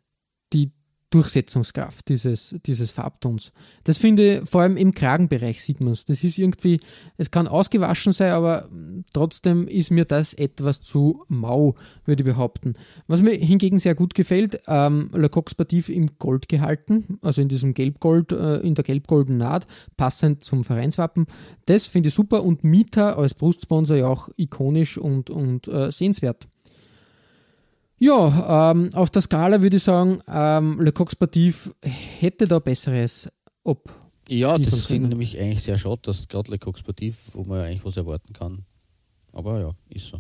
[1.11, 3.51] Durchsetzungskraft dieses, dieses Farbtons.
[3.83, 6.05] Das finde ich, vor allem im Kragenbereich sieht man es.
[6.05, 6.79] Das ist irgendwie,
[7.17, 8.69] es kann ausgewaschen sein, aber
[9.13, 12.75] trotzdem ist mir das etwas zu mau, würde ich behaupten.
[13.07, 17.49] Was mir hingegen sehr gut gefällt, ähm, Le Coq Sportif im Gold gehalten, also in
[17.49, 21.27] diesem Gelbgold, äh, in der gelb-golden Naht, passend zum Vereinswappen.
[21.65, 26.47] Das finde ich super und Mita als Brustsponsor ja auch ikonisch und, und äh, sehenswert.
[28.01, 33.29] Ja, ähm, auf der Skala würde ich sagen, ähm, Le Coq Sportif hätte da besseres
[33.63, 33.93] ob.
[34.27, 35.07] Ja, das von finde ich Trainer.
[35.09, 38.33] nämlich eigentlich sehr schade, dass gerade Le Coq Sportif, wo man ja eigentlich was erwarten
[38.33, 38.65] kann.
[39.33, 40.19] Aber ja, ist so.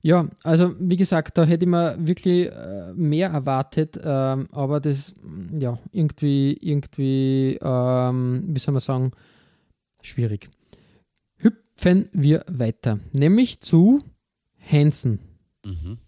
[0.00, 5.14] Ja, also wie gesagt, da hätte ich mir wirklich äh, mehr erwartet, ähm, aber das,
[5.52, 9.12] ja, irgendwie, irgendwie, ähm, wie soll man sagen,
[10.00, 10.48] schwierig.
[11.36, 14.00] Hüpfen wir weiter, nämlich zu
[14.58, 15.18] Hansen.
[15.66, 15.98] Mhm.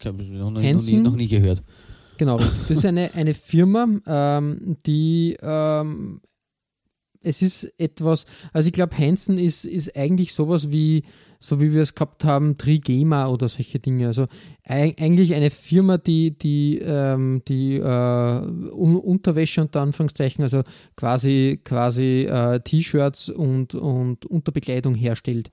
[0.00, 1.02] Ich habe noch, nie- noch, nie, Hansen?
[1.02, 1.62] noch nie gehört.
[2.16, 6.20] Genau, das ist eine, eine Firma, ähm, die ähm,
[7.22, 11.02] es ist etwas, also ich glaube, Hansen ist, ist eigentlich sowas wie,
[11.38, 14.06] so wie wir es gehabt haben, Trigema oder solche Dinge.
[14.06, 14.24] Also
[14.66, 20.62] eig- eigentlich eine Firma, die die, ähm, die äh, Un Unterwäsche unter Anführungszeichen, also
[20.96, 25.50] quasi, quasi äh, T-Shirts und, und Unterbekleidung herstellt.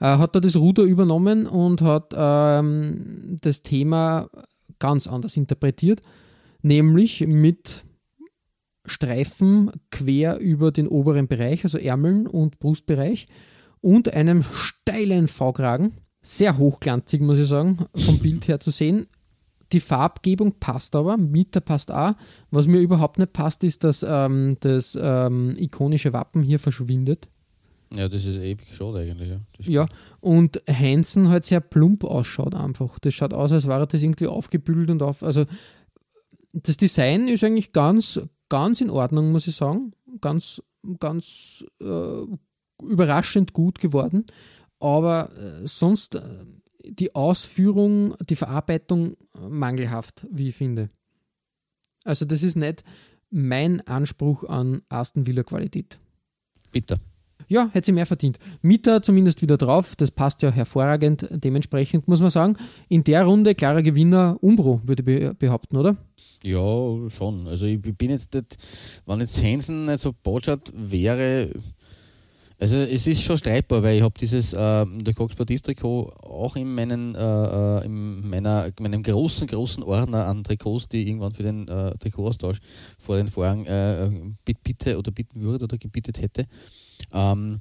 [0.00, 4.28] Äh, hat da das Ruder übernommen und hat ähm, das Thema
[4.78, 6.00] ganz anders interpretiert,
[6.62, 7.84] nämlich mit
[8.84, 13.26] Streifen quer über den oberen Bereich, also Ärmeln und Brustbereich
[13.80, 15.94] und einem steilen V-Kragen.
[16.22, 19.06] Sehr hochglanzig, muss ich sagen, vom Bild her zu sehen.
[19.72, 22.14] Die Farbgebung passt aber, Mieter passt auch.
[22.50, 27.28] Was mir überhaupt nicht passt, ist, dass ähm, das ähm, ikonische Wappen hier verschwindet.
[27.92, 29.28] Ja, das ist ewig schade eigentlich.
[29.28, 29.88] Ja, Ja,
[30.20, 32.98] und Hansen halt sehr plump ausschaut einfach.
[32.98, 35.22] Das schaut aus, als wäre das irgendwie aufgebügelt und auf.
[35.22, 35.44] Also
[36.52, 39.92] das Design ist eigentlich ganz, ganz in Ordnung, muss ich sagen.
[40.20, 40.62] Ganz,
[40.98, 42.22] ganz äh,
[42.82, 44.24] überraschend gut geworden.
[44.80, 46.22] Aber äh, sonst äh,
[46.84, 49.16] die Ausführung, die Verarbeitung
[49.48, 50.90] mangelhaft, wie ich finde.
[52.04, 52.84] Also das ist nicht
[53.30, 55.98] mein Anspruch an Aston Villa Qualität.
[56.70, 57.00] Bitter.
[57.48, 58.38] Ja, hätte sie mehr verdient.
[58.62, 61.28] Mieter zumindest wieder drauf, das passt ja hervorragend.
[61.30, 62.56] Dementsprechend muss man sagen,
[62.88, 65.96] in der Runde klarer Gewinner Umbro, würde ich be behaupten, oder?
[66.42, 66.58] Ja,
[67.10, 67.46] schon.
[67.46, 68.56] Also ich bin jetzt nicht,
[69.06, 71.50] wenn jetzt Hansen nicht so botschert wäre,
[72.58, 76.74] also es ist schon streitbar, weil ich habe dieses äh, der Cox Sportiv-Trikot auch in,
[76.74, 81.68] meinen, äh, äh, in meiner, meinem großen, großen Ordner an Trikots, die irgendwann für den
[81.68, 82.58] äh, Trikotaustausch
[82.98, 84.10] vor den Vorhang äh,
[84.46, 86.46] bit- bitte oder bitten würde oder gebietet hätte.
[87.12, 87.60] Ähm,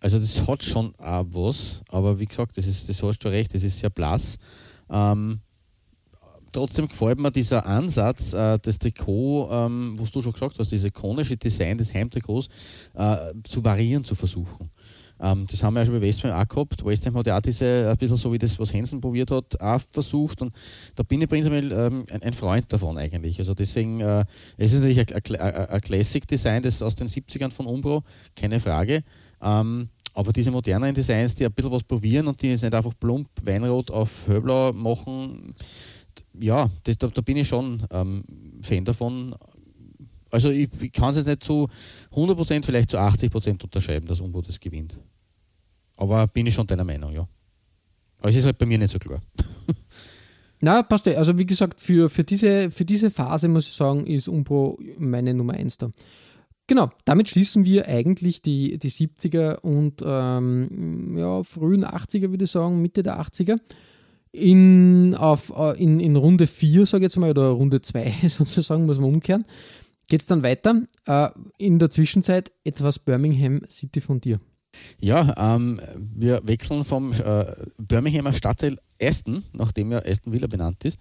[0.00, 3.54] also das hat schon auch was, aber wie gesagt, das, ist, das hast du recht,
[3.54, 4.36] das ist sehr blass.
[4.90, 5.40] Ähm,
[6.52, 10.88] trotzdem gefällt mir dieser Ansatz, äh, das Trikot, ähm, was du schon gesagt hast, dieses
[10.88, 12.48] ikonische Design des Heimtrikots
[12.94, 14.70] äh, zu variieren, zu versuchen.
[15.20, 16.84] Ähm, das haben wir ja schon bei West Ham auch gehabt.
[16.84, 19.60] West Ham hat ja auch diese, ein bisschen so wie das, was Hansen probiert hat,
[19.60, 20.42] auch versucht.
[20.42, 20.52] Und
[20.96, 23.38] da bin ich prinzipiell ähm, ein, ein Freund davon eigentlich.
[23.38, 24.24] Also deswegen, äh,
[24.56, 25.36] es ist natürlich ein-
[25.70, 28.02] ein Classic-Design, das aus den 70ern von Umbro,
[28.34, 29.02] keine Frage.
[29.42, 32.92] Ähm, aber diese modernen Designs, die ein bisschen was probieren und die jetzt nicht einfach
[32.98, 35.54] plump Weinrot auf Höblau machen,
[36.38, 38.24] ja, das, da, da bin ich schon ähm,
[38.62, 39.34] Fan davon.
[40.34, 41.68] Also ich, ich kann es jetzt nicht zu
[42.12, 44.98] 100%, vielleicht zu 80% unterschreiben, dass Umbro das gewinnt.
[45.96, 47.28] Aber bin ich schon deiner Meinung, ja.
[48.18, 49.22] Aber es ist halt bei mir nicht so klar.
[50.60, 51.14] Na, passt ja.
[51.14, 55.34] Also wie gesagt, für, für, diese, für diese Phase muss ich sagen, ist Umbro meine
[55.34, 55.90] Nummer 1 da.
[56.66, 62.50] Genau, damit schließen wir eigentlich die, die 70er und ähm, ja, frühen 80er, würde ich
[62.50, 63.60] sagen, Mitte der 80er.
[64.32, 68.86] In, auf, äh, in, in Runde 4, sage ich jetzt mal, oder Runde 2 sozusagen,
[68.86, 69.44] muss man umkehren,
[70.08, 70.82] geht es dann weiter.
[71.06, 74.40] Äh, in der Zwischenzeit etwas Birmingham City von dir.
[75.00, 77.46] Ja, ähm, wir wechseln vom äh,
[77.78, 80.98] Birminghamer Stadtteil Aston, nachdem ja Aston Villa benannt ist,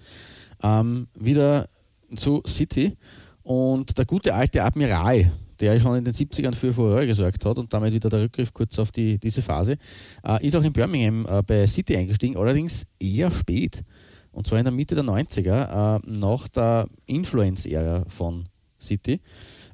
[0.62, 1.70] ähm, wieder
[2.16, 2.96] zu City.
[3.44, 7.74] Und der gute alte Admiral, der schon in den 70ern für Furore gesorgt hat und
[7.74, 9.78] damit wieder der Rückgriff kurz auf die, diese Phase,
[10.26, 13.84] äh, ist auch in Birmingham äh, bei City eingestiegen, allerdings eher spät.
[14.32, 18.46] Und zwar in der Mitte der 90er, äh, nach der Influence-Ära von
[18.84, 19.20] City.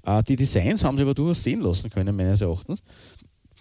[0.04, 2.82] Äh, die Designs haben sie aber durchaus sehen lassen können, meines Erachtens.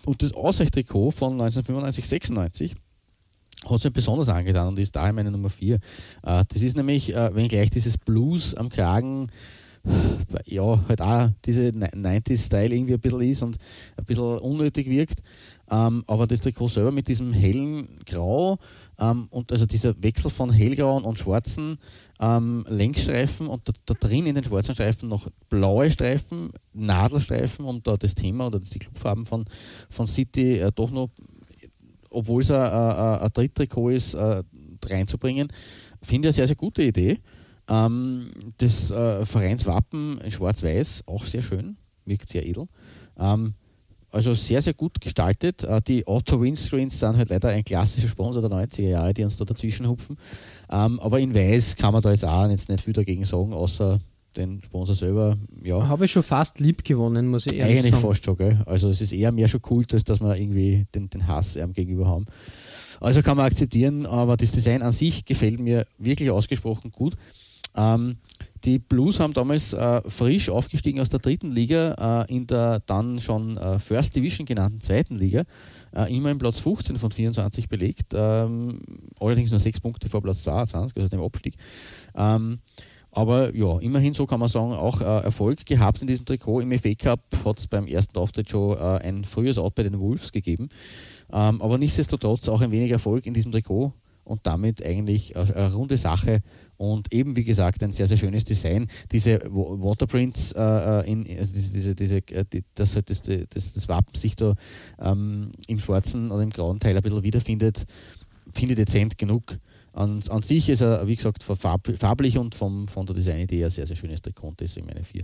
[0.04, 2.74] Und das Ausweichtrikot von 1995, 96
[3.68, 5.74] hat sich besonders angetan und ist daher meine Nummer 4.
[5.74, 5.80] Äh,
[6.22, 9.30] das ist nämlich, äh, wenn gleich dieses Blues am Kragen
[10.44, 13.58] ja, halt auch diese 90s-Style irgendwie ein bisschen ist und
[13.96, 15.20] ein bisschen unnötig wirkt.
[15.70, 18.58] Ähm, aber das Trikot selber mit diesem hellen Grau
[18.98, 21.78] ähm, und also dieser Wechsel von hellgrauen und schwarzen
[22.20, 27.86] ähm, Längsstreifen und da, da, drin in den schwarzen Streifen noch blaue Streifen, Nadelstreifen und
[27.86, 29.44] da das Thema oder die Clubfarben von,
[29.88, 31.10] von City äh, doch noch,
[32.10, 34.42] obwohl es ein Dritttrikot ist, äh,
[34.84, 35.48] reinzubringen,
[36.02, 37.18] finde ich eine sehr, sehr gute Idee.
[37.68, 42.66] Ähm, das äh, Vereinswappen in Schwarz-Weiß, auch sehr schön, wirkt sehr edel.
[43.18, 43.54] Ähm,
[44.10, 45.64] also sehr, sehr gut gestaltet.
[45.64, 49.36] Äh, die Auto Windscreens sind halt leider ein klassischer Sponsor der 90er Jahre, die uns
[49.36, 50.16] da dazwischen hupfen.
[50.70, 54.00] Ähm, aber in Weiß kann man da jetzt auch jetzt nicht viel dagegen sagen, außer
[54.36, 55.36] den Sponsor selber.
[55.62, 55.88] Ja.
[55.88, 58.06] Habe ich schon fast lieb gewonnen, muss ich ehrlich Eigentlich sagen.
[58.06, 58.62] fast schon, gell?
[58.66, 62.06] Also es ist eher mehr schon Kult, als dass wir irgendwie den, den Hass gegenüber
[62.06, 62.26] haben.
[63.00, 67.14] Also kann man akzeptieren, aber das Design an sich gefällt mir wirklich ausgesprochen gut.
[67.76, 68.16] Ähm,
[68.64, 73.20] die Blues haben damals äh, frisch aufgestiegen aus der dritten Liga äh, in der dann
[73.20, 75.44] schon äh, First Division genannten zweiten Liga.
[75.94, 78.80] Äh, immer im Platz 15 von 24 belegt, ähm,
[79.20, 81.54] allerdings nur sechs Punkte vor Platz 22, also dem Abstieg.
[82.14, 82.58] Ähm,
[83.10, 86.60] aber ja, immerhin so kann man sagen, auch äh, Erfolg gehabt in diesem Trikot.
[86.60, 89.98] Im FA Cup hat es beim ersten Auftritt schon äh, ein frühes Out bei den
[89.98, 90.68] Wolves gegeben.
[91.32, 93.92] Ähm, aber nichtsdestotrotz auch ein wenig Erfolg in diesem Trikot
[94.24, 96.42] und damit eigentlich eine runde Sache
[96.78, 98.88] und eben wie gesagt ein sehr sehr schönes Design.
[99.12, 103.88] Diese Waterprints, äh, äh in, also diese, diese, äh, die, dass halt das, das, das
[103.88, 104.54] Wappen sich da
[104.98, 107.84] ähm, im schwarzen oder im grauen Teil ein bisschen wiederfindet,
[108.54, 109.58] finde ich dezent genug.
[109.92, 113.86] An, an sich ist er, wie gesagt, farblich und vom, von der Designidee ein sehr,
[113.86, 115.22] sehr schönes Trikot, deswegen meine vier.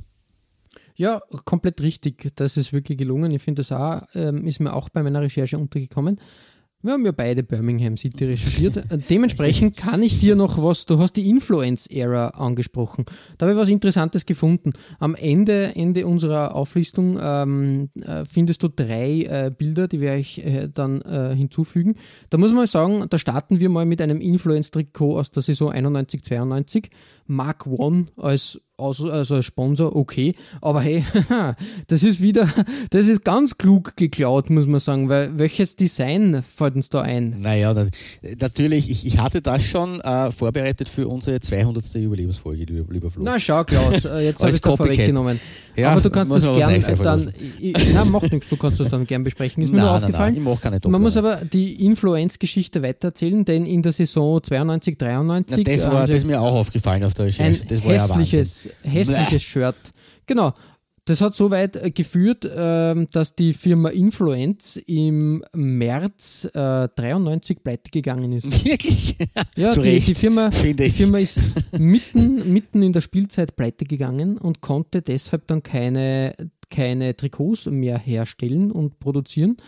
[0.97, 2.33] Ja, komplett richtig.
[2.37, 3.33] Das ist wirklich gelungen.
[3.33, 6.21] Ich finde, das auch, ähm, ist mir auch bei meiner Recherche untergekommen.
[6.85, 8.77] Wir haben ja beide Birmingham City recherchiert.
[8.77, 13.07] Äh, dementsprechend kann ich dir noch was, du hast die Influence-Ära angesprochen.
[13.39, 14.75] Da habe ich was Interessantes gefunden.
[14.99, 20.45] Am Ende, Ende unserer Auflistung ähm, äh, findest du drei äh, Bilder, die werde ich
[20.45, 21.95] äh, dann äh, hinzufügen.
[22.29, 26.91] Da muss man sagen, da starten wir mal mit einem Influence-Trikot aus der Saison 91-92.
[27.27, 31.05] Mark One als also, also als Sponsor okay, aber hey,
[31.87, 32.49] das ist wieder,
[32.91, 37.41] das ist ganz klug geklaut, muss man sagen, weil welches Design fällt uns da ein?
[37.41, 37.91] Naja, das,
[38.41, 41.95] natürlich, ich, ich hatte das schon äh, vorbereitet für unsere 200.
[41.95, 43.23] Jubiläumsfolge, lieber, lieber Flo.
[43.23, 45.41] Na schau, Klaus, äh, jetzt habe ich es vorweggenommen.
[45.77, 49.07] Ja, aber du kannst das gerne dann, ich, na, macht nichts, du kannst das dann
[49.07, 50.35] gern besprechen, ist mir nein, nur aufgefallen.
[50.35, 54.99] Nein, nein, ich keine Man muss aber die Influence-Geschichte weitererzählen, denn in der Saison 92,
[54.99, 55.67] 93...
[55.67, 59.29] Ja, das, war, das ist mir auch aufgefallen auf der Recherche, das war hässliches hässliches
[59.29, 59.47] Blech.
[59.47, 59.77] Shirt.
[60.27, 60.53] Genau.
[61.07, 67.63] Das hat so weit äh, geführt, äh, dass die Firma Influence im März äh, 93
[67.63, 68.47] pleite gegangen ist.
[68.65, 69.17] Wirklich?
[69.55, 71.39] Ja, die, die, Firma, die Firma ist
[71.79, 76.35] mitten, mitten in der Spielzeit pleite gegangen und konnte deshalb dann keine,
[76.71, 79.59] keine Trikots mehr herstellen und produzieren.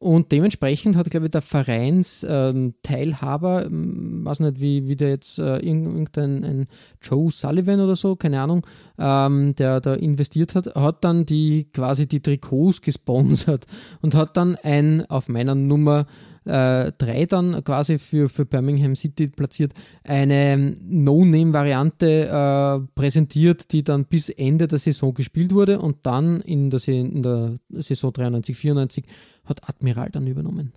[0.00, 5.58] Und dementsprechend hat, glaube ich, der Vereinsteilhaber, ähm, weiß nicht, wie, wie der jetzt, äh,
[5.58, 6.64] irgendein ein
[7.02, 8.66] Joe Sullivan oder so, keine Ahnung,
[8.98, 13.66] ähm, der da investiert hat, hat dann die quasi die Trikots gesponsert
[14.00, 16.06] und hat dann ein auf meiner Nummer
[16.44, 19.72] äh, drei dann quasi für, für Birmingham City platziert,
[20.04, 26.70] eine No-Name-Variante äh, präsentiert, die dann bis Ende der Saison gespielt wurde und dann in
[26.70, 29.04] der, in der Saison 93, 94
[29.44, 30.72] hat Admiral dann übernommen.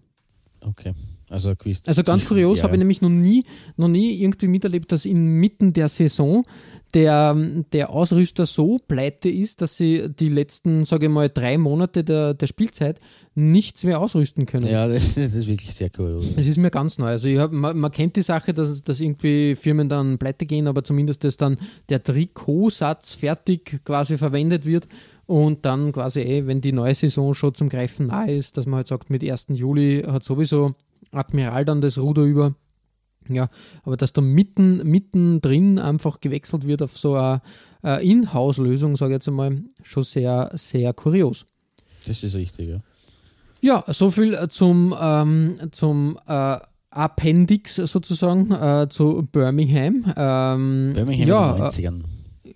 [0.65, 0.93] Okay.
[1.29, 1.53] Also,
[1.87, 2.65] also ganz kurios ja.
[2.65, 3.43] habe ich nämlich noch nie,
[3.75, 6.43] noch nie irgendwie miterlebt, dass inmitten der Saison
[6.93, 7.35] der,
[7.71, 12.35] der Ausrüster so pleite ist, dass sie die letzten, sage ich mal, drei Monate der,
[12.35, 12.99] der Spielzeit
[13.33, 14.67] nichts mehr ausrüsten können.
[14.67, 16.21] Ja, das, das ist wirklich sehr cool.
[16.35, 17.07] Es ist mir ganz neu.
[17.07, 20.83] Also hab, man, man, kennt die Sache, dass, dass irgendwie Firmen dann pleite gehen, aber
[20.83, 21.57] zumindest, dass dann
[21.89, 24.87] der Trikotsatz fertig quasi verwendet wird
[25.25, 28.77] und dann quasi, eh, wenn die neue Saison schon zum Greifen nahe ist, dass man
[28.77, 29.47] halt sagt, mit 1.
[29.49, 30.73] Juli hat sowieso
[31.11, 32.55] Admiral dann das Ruder über.
[33.29, 33.49] Ja,
[33.83, 37.41] aber dass da mitten, mittendrin einfach gewechselt wird auf so eine,
[37.81, 41.45] eine Inhouse-Lösung, sage ich jetzt einmal, schon sehr, sehr kurios.
[42.05, 42.79] Das ist richtig, ja.
[43.61, 46.57] Ja, soviel zum, ähm, zum äh,
[46.89, 50.13] Appendix sozusagen äh, zu Birmingham.
[50.17, 52.12] Ähm, Birmingham ja, in den 90ern.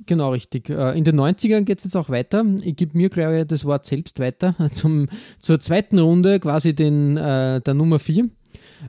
[0.08, 0.70] Genau, richtig.
[0.70, 2.43] Äh, in den 90ern geht es jetzt auch weiter.
[2.64, 7.18] Ich gebe mir, glaube ich, das Wort selbst weiter zum, zur zweiten Runde, quasi den,
[7.18, 8.30] äh, der Nummer 4.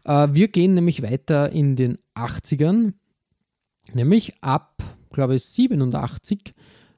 [0.05, 2.93] Äh, wir gehen nämlich weiter in den 80ern,
[3.93, 6.53] nämlich ab, glaube ich, 87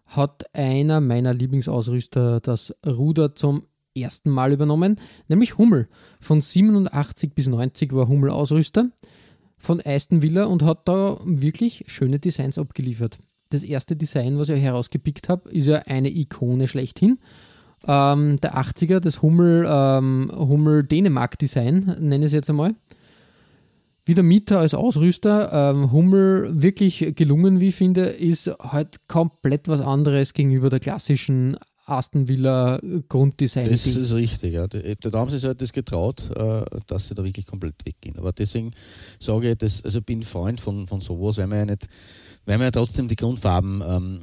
[0.05, 3.63] hat einer meiner Lieblingsausrüster das Ruder zum
[3.97, 5.89] ersten Mal übernommen, nämlich Hummel.
[6.21, 8.91] Von 87 bis 90 war Hummel Ausrüster
[9.57, 13.19] von Aston Villa und hat da wirklich schöne Designs abgeliefert.
[13.51, 17.19] Das erste Design, was ich herausgepickt habe, ist ja eine Ikone schlechthin
[17.87, 22.75] ähm, der 80er, das Hummel, ähm, Hummel Dänemark Design, nenne ich es jetzt einmal.
[24.05, 25.51] Wieder Mieter als Ausrüster.
[25.53, 31.57] Ähm, Hummel wirklich gelungen, wie ich finde, ist halt komplett was anderes gegenüber der klassischen
[31.87, 33.69] Aston Villa Grunddesign.
[33.69, 34.67] Das ist richtig, ja.
[34.67, 38.17] Da, haben sie sich halt das getraut, äh, dass sie da wirklich komplett weggehen.
[38.17, 38.73] Aber deswegen
[39.19, 41.89] sage ich, dass, also bin Freund von, von sowas, weil man ja nicht,
[42.51, 44.21] weil man ja trotzdem die Grundfarben ähm,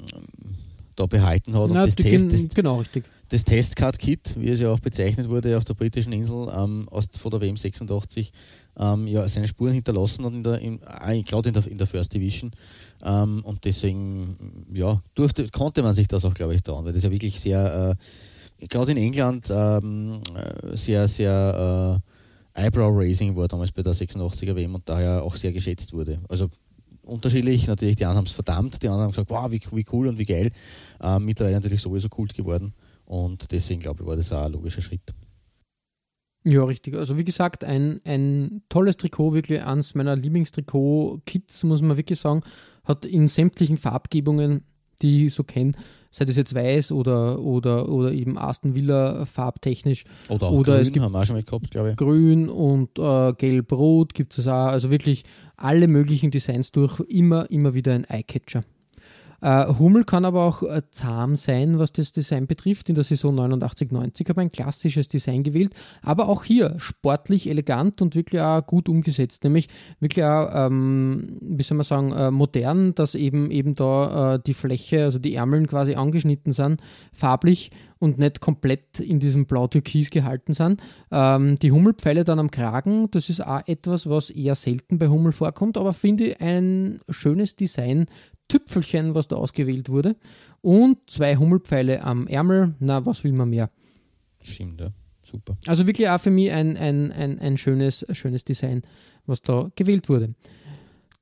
[0.98, 1.70] da behalten hat.
[1.72, 5.58] Na, und das, Test, das, genau, richtig das Testcard-Kit, wie es ja auch bezeichnet wurde
[5.58, 8.34] auf der britischen Insel ähm, aus, von der WM 86,
[8.78, 11.88] ähm, ja, seine Spuren hinterlassen hat, in der, in, äh, gerade in der, in der
[11.88, 12.52] First Division.
[13.02, 17.04] Ähm, und deswegen ja, durfte, konnte man sich das auch, glaube ich, trauen, weil das
[17.04, 17.98] ja wirklich sehr,
[18.60, 22.02] äh, gerade in England, ähm, äh, sehr, sehr
[22.56, 26.20] äh, Eyebrow-Raising war damals bei der 86er WM und daher auch sehr geschätzt wurde.
[26.28, 26.50] Also
[27.08, 30.08] unterschiedlich, natürlich, die anderen haben es verdammt, die anderen haben gesagt, wow, wie, wie cool
[30.08, 30.52] und wie geil.
[31.02, 32.74] Ähm, mittlerweile natürlich sowieso Kult geworden.
[33.06, 35.14] Und deswegen glaube ich, war das auch ein logischer Schritt.
[36.44, 36.96] Ja, richtig.
[36.96, 42.42] Also wie gesagt, ein, ein tolles Trikot, wirklich eines meiner Lieblingstrikot-Kits, muss man wirklich sagen,
[42.86, 44.64] hat in sämtlichen Farbgebungen,
[45.02, 45.74] die ich so kenne,
[46.18, 50.04] sei das jetzt weiß oder, oder, oder eben Aston Villa farbtechnisch.
[50.30, 51.96] Oder auch oder grün, es gibt haben wir schon mal gehabt, glaube ich.
[51.96, 54.68] Grün und äh, gelb-rot gibt es auch.
[54.68, 55.24] Also wirklich
[55.56, 58.64] alle möglichen Designs durch, immer, immer wieder ein Eyecatcher.
[59.42, 62.90] Äh, Hummel kann aber auch äh, zahm sein, was das Design betrifft.
[62.90, 68.02] In der Saison 89-90 habe ich ein klassisches Design gewählt, aber auch hier sportlich, elegant
[68.02, 69.44] und wirklich auch gut umgesetzt.
[69.44, 69.68] Nämlich
[70.00, 74.54] wirklich auch, ähm, wie soll man sagen, äh, modern, dass eben, eben da äh, die
[74.54, 76.82] Fläche, also die Ärmeln quasi angeschnitten sind,
[77.14, 80.82] farblich und nicht komplett in diesem Blau-Türkis gehalten sind.
[81.12, 85.32] Ähm, die Hummelpfeile dann am Kragen, das ist auch etwas, was eher selten bei Hummel
[85.32, 88.06] vorkommt, aber finde ich ein schönes Design
[88.48, 90.16] Tüpfelchen, was da ausgewählt wurde.
[90.62, 92.76] Und zwei Hummelpfeile am Ärmel.
[92.80, 93.70] Na, was will man mehr?
[94.44, 94.90] Stimmt, ja.
[95.24, 95.58] Super.
[95.68, 98.84] Also wirklich auch für mich ein, ein, ein, ein schönes, schönes Design,
[99.26, 100.30] was da gewählt wurde.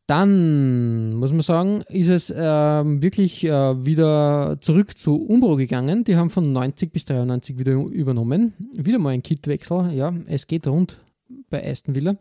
[0.07, 6.03] Dann muss man sagen, ist es äh, wirklich äh, wieder zurück zu Umbro gegangen.
[6.03, 8.53] Die haben von 90 bis 93 wieder übernommen.
[8.73, 9.93] Wieder mal ein Kitwechsel.
[9.93, 10.99] Ja, es geht rund
[11.49, 12.15] bei Aston Villa.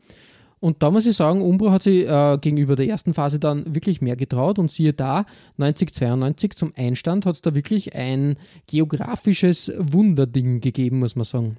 [0.65, 4.01] Und da muss ich sagen, Umbro hat sich äh, gegenüber der ersten Phase dann wirklich
[4.01, 5.27] mehr getraut und siehe da,
[5.59, 11.59] 9092 zum Einstand hat es da wirklich ein geografisches Wunderding gegeben, muss man sagen.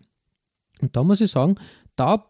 [0.81, 1.53] Und da muss ich sagen,
[1.95, 2.25] da,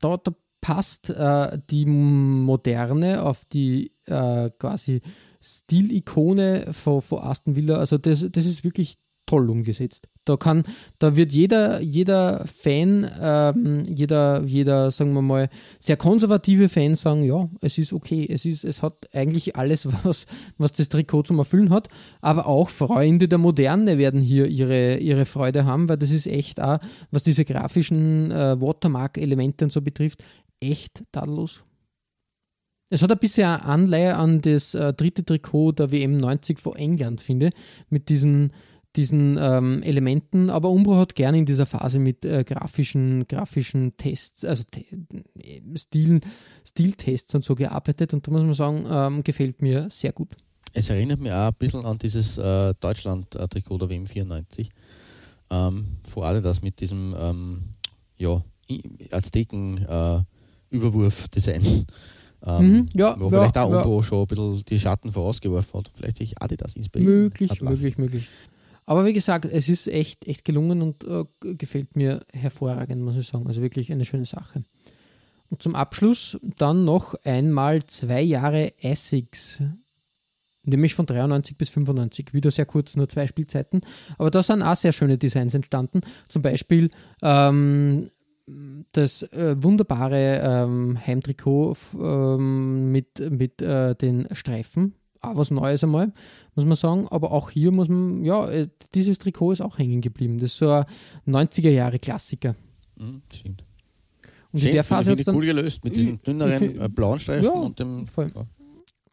[0.00, 5.02] da, da passt äh, die Moderne auf die äh, quasi
[5.40, 7.76] Stilikone von, von Aston Villa.
[7.76, 8.96] Also das, das ist wirklich
[9.26, 10.08] toll umgesetzt.
[10.24, 10.62] Da kann,
[11.00, 15.48] da wird jeder, jeder Fan, ähm, jeder, jeder, sagen wir mal,
[15.80, 20.26] sehr konservative Fan sagen, ja, es ist okay, es ist, es hat eigentlich alles, was,
[20.58, 21.88] was das Trikot zum Erfüllen hat.
[22.20, 26.60] Aber auch Freunde der Moderne werden hier ihre, ihre Freude haben, weil das ist echt
[26.60, 26.78] auch,
[27.10, 30.22] was diese grafischen äh, Watermark-Elemente und so betrifft,
[30.60, 31.64] echt tadellos.
[32.90, 37.22] Es hat ein bisschen Anleihe an das äh, dritte Trikot der WM 90 vor England,
[37.22, 37.50] finde,
[37.88, 38.52] mit diesen
[38.96, 44.44] diesen ähm, Elementen, aber Umbro hat gerne in dieser Phase mit äh, grafischen, grafischen Tests,
[44.44, 44.84] also te
[45.76, 46.20] Stil,
[46.64, 50.36] Stiltests und so gearbeitet und da muss man sagen, ähm, gefällt mir sehr gut.
[50.74, 54.70] Es erinnert mich auch ein bisschen an dieses äh, Deutschland-Trikot der WM 94.
[55.50, 57.62] Ähm, vor allem das mit diesem ähm,
[58.16, 58.42] ja,
[59.10, 60.20] Azteken äh.
[62.44, 63.82] Ähm, mhm, ja, wo ja, vielleicht auch ja.
[63.82, 65.90] Umbro schon ein bisschen die Schatten vorausgeworfen hat.
[65.94, 67.08] Vielleicht sich Adidas inspiriert.
[67.08, 68.28] Möglich, möglich, möglich.
[68.84, 71.24] Aber wie gesagt, es ist echt, echt gelungen und äh,
[71.56, 73.46] gefällt mir hervorragend, muss ich sagen.
[73.46, 74.64] Also wirklich eine schöne Sache.
[75.48, 79.62] Und zum Abschluss dann noch einmal zwei Jahre Essex.
[80.64, 82.32] Nämlich von 93 bis 95.
[82.32, 83.82] Wieder sehr kurz, nur zwei Spielzeiten.
[84.16, 86.00] Aber da sind auch sehr schöne Designs entstanden.
[86.28, 86.88] Zum Beispiel
[87.20, 88.10] ähm,
[88.92, 94.94] das äh, wunderbare ähm, Heimtrikot ähm, mit, mit äh, den Streifen.
[95.22, 96.12] Auch was Neues einmal,
[96.54, 97.08] muss man sagen.
[97.08, 100.38] Aber auch hier muss man, ja, äh, dieses Trikot ist auch hängen geblieben.
[100.38, 100.84] Das ist so ein
[101.26, 102.56] 90er-Jahre-Klassiker.
[102.96, 103.64] Mhm, stimmt.
[104.52, 105.34] Und Schön, in der Phase hat dann.
[105.36, 108.06] cool gelöst mit diesen dünneren äh, blauen Streifen ja, und dem.
[108.06, 108.30] Voll.
[108.34, 108.46] Ja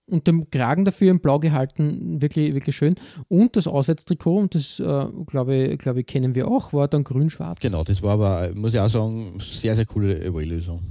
[0.10, 2.96] und dem Kragen dafür in Blau gehalten, wirklich, wirklich schön.
[3.28, 7.60] Und das Auswärtstrikot, und das äh, glaube glaub ich, kennen wir auch, war dann grün-schwarz.
[7.60, 10.82] Genau, das war aber, muss ich auch sagen, sehr, sehr coole Away-Lösung.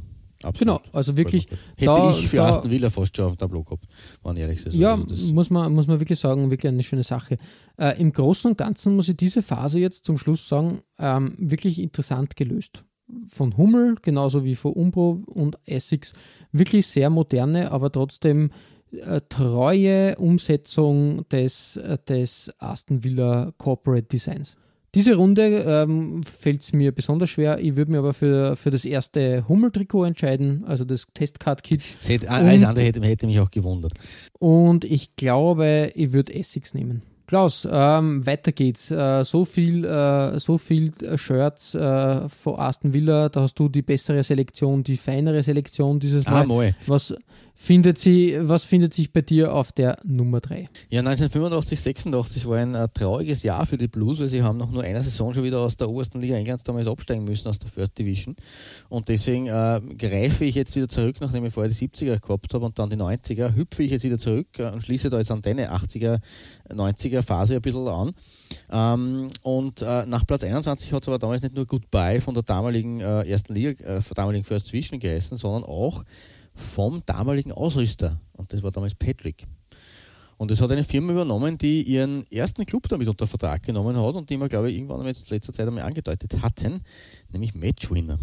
[0.43, 0.59] Absolut.
[0.59, 1.47] Genau, also wirklich.
[1.77, 3.85] Hätte da, ich für da, Aston Villa fast schon auf Tableau gehabt,
[4.23, 4.75] wenn ehrlich ist.
[4.75, 7.39] Ja, also muss, man, muss man wirklich sagen, wirklich eine schöne Sache.
[7.77, 11.81] Äh, Im Großen und Ganzen muss ich diese Phase jetzt zum Schluss sagen, ähm, wirklich
[11.81, 12.83] interessant gelöst.
[13.27, 16.13] Von Hummel, genauso wie von Umbro und Essex,
[16.53, 18.51] wirklich sehr moderne, aber trotzdem
[18.93, 24.57] äh, treue Umsetzung des, äh, des Aston Villa Corporate Designs.
[24.95, 27.59] Diese Runde ähm, fällt es mir besonders schwer.
[27.61, 31.83] Ich würde mir aber für, für das erste Hummel-Trikot entscheiden, also das Testcard-Kit.
[32.27, 33.93] Alles andere hätte, hätte mich auch gewundert.
[34.39, 37.03] Und ich glaube, ich würde Essex nehmen.
[37.29, 38.91] Klaus, ähm, weiter geht's.
[38.91, 43.83] Äh, so viel, äh, so viel Shirts äh, von Aston Villa, da hast du die
[43.83, 46.43] bessere Selektion, die feinere Selektion dieses ah, Mal.
[46.43, 46.71] Ah, moi.
[46.87, 47.15] Was
[47.61, 50.69] findet sie, was findet sich bei dir auf der Nummer 3?
[50.91, 54.71] Ja, 1985, 86 war ein äh, trauriges Jahr für die Blues, weil sie haben nach
[54.71, 57.69] nur einer Saison schon wieder aus der obersten Liga Englands damals absteigen müssen, aus der
[57.69, 58.37] First Division.
[58.89, 62.65] Und deswegen äh, greife ich jetzt wieder zurück, nachdem ich vorher die 70er gehabt habe
[62.65, 65.43] und dann die 90er, hüpfe ich jetzt wieder zurück äh, und schließe da jetzt an
[65.43, 66.21] deine 80er,
[66.71, 68.13] 90er Phase ein bisschen an.
[68.71, 72.45] Ähm, und äh, nach Platz 21 hat es aber damals nicht nur Goodbye von der
[72.45, 76.05] damaligen äh, ersten Liga, äh, von der damaligen First Division geheißen, sondern auch
[76.59, 78.21] vom damaligen Ausrüster.
[78.33, 79.47] Und das war damals Patrick.
[80.37, 84.15] Und es hat eine Firma übernommen, die ihren ersten Club damit unter Vertrag genommen hat
[84.15, 86.81] und die wir, glaube ich, irgendwann in letzter Zeit einmal angedeutet hatten,
[87.33, 88.19] nämlich Matchwinner.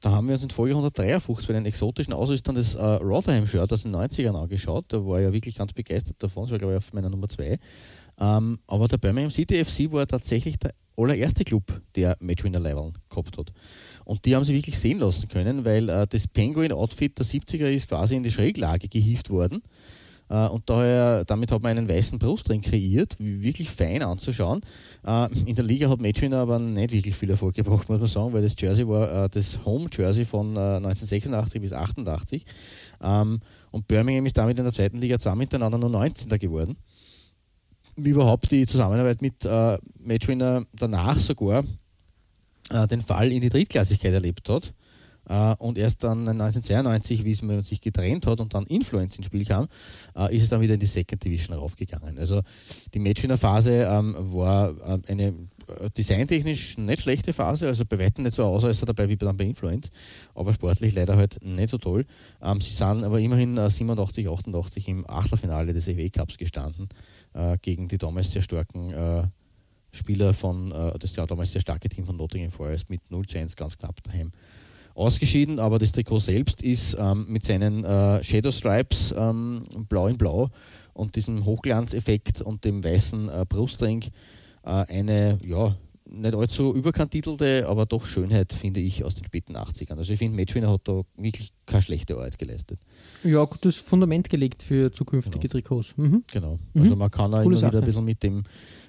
[0.00, 3.82] Da haben wir uns in Folge 153 bei den exotischen Ausrüstern des äh, Rotherham-Shirt aus
[3.82, 4.84] den 90ern angeschaut.
[4.88, 6.44] Da war ich ja wirklich ganz begeistert davon.
[6.44, 7.58] Das war, glaube ich, auf meiner Nummer 2.
[8.18, 13.52] Ähm, aber der Birmingham City FC war tatsächlich der allererste Club, der Matchwinner-Level gehabt hat.
[14.06, 17.88] Und die haben sie wirklich sehen lassen können, weil äh, das Penguin-Outfit der 70er ist
[17.88, 19.62] quasi in die Schräglage gehievt worden.
[20.28, 24.60] Uh, und daher, damit hat man einen weißen Brustring kreiert, wirklich fein anzuschauen.
[25.06, 28.32] Uh, in der Liga hat Matchwinner aber nicht wirklich viel Erfolg gebracht, muss man sagen,
[28.32, 32.44] weil das Jersey war uh, das Home-Jersey von 1986 bis 88.
[32.98, 33.40] Um, ähm,
[33.70, 36.28] und Birmingham ist damit in der zweiten Liga zusammen miteinander nur 19.
[36.40, 36.76] geworden.
[37.94, 39.44] Wie überhaupt die Zusammenarbeit mit
[40.04, 41.62] Matchwinner danach sogar
[42.70, 44.72] äh, den Fall in die Drittklassigkeit erlebt hat.
[45.28, 49.26] Uh, und erst dann 1992, wie es man sich getrennt hat und dann Influence ins
[49.26, 49.66] Spiel kam,
[50.16, 52.16] uh, ist es dann wieder in die Second Division raufgegangen.
[52.16, 52.42] Also
[52.94, 55.34] die Matchwinner-Phase ähm, war äh, eine
[55.96, 59.90] designtechnisch nicht schlechte Phase, also bei weitem nicht so aus dabei wie dann bei Influence,
[60.34, 62.06] aber sportlich leider halt nicht so toll.
[62.40, 66.88] Ähm, sie sind aber immerhin äh, 87, 88 im Achtelfinale des FA Cups gestanden
[67.34, 69.32] äh, gegen die damals sehr starken
[69.96, 73.38] Spieler von, äh, das ja damals sehr starke Team von Nottingham Forest mit 0 zu
[73.38, 74.32] 1 ganz knapp daheim
[74.94, 80.16] ausgeschieden, aber das Trikot selbst ist ähm, mit seinen äh, Shadow Stripes ähm, blau in
[80.16, 80.50] blau
[80.94, 84.04] und diesem Hochglanzeffekt und dem weißen äh, Brustring
[84.64, 85.76] äh, eine, ja,
[86.08, 89.98] nicht allzu überkantitelte, aber doch Schönheit, finde ich, aus den späten 80ern.
[89.98, 92.78] Also ich finde, Matchwinner hat da wirklich keine schlechte Arbeit geleistet.
[93.24, 95.52] Ja, gutes Fundament gelegt für zukünftige genau.
[95.52, 95.94] Trikots.
[95.96, 96.24] Mhm.
[96.32, 96.58] Genau.
[96.74, 96.98] Also mhm.
[96.98, 98.44] man kann auch immer wieder ein bisschen mit dem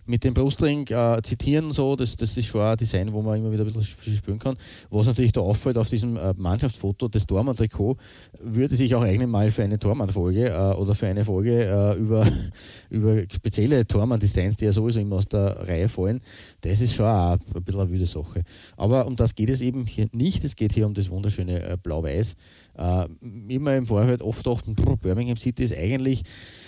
[0.08, 3.52] mit dem Brustring äh, zitieren, so, das, das ist schon ein Design, wo man immer
[3.52, 4.56] wieder ein bisschen spüren kann.
[4.90, 7.98] Was natürlich da auffällt auf diesem äh, Mannschaftsfoto, das Tormann-Trikot,
[8.42, 12.28] würde sich auch eignen mal für eine Tormann-Folge äh, oder für eine Folge äh, über,
[12.90, 16.22] über spezielle Tormann-Designs, die ja sowieso immer aus der Reihe fallen.
[16.62, 18.44] Das ist schon auch ein bisschen eine wüde Sache.
[18.78, 20.44] Aber um das geht es eben hier nicht.
[20.44, 22.36] Es geht hier um das wunderschöne äh, Blau-Weiß.
[22.78, 23.08] Äh,
[23.48, 26.24] immer im Vorfeld oft dachten, Birmingham City ist eigentlich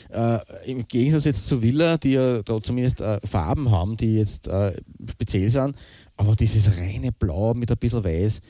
[0.09, 4.47] äh, Im Gegensatz jetzt zu Villa, die ja da zumindest äh, Farben haben, die jetzt
[4.47, 5.75] äh, speziell sind,
[6.17, 8.41] aber dieses reine Blau mit ein bisschen Weiß,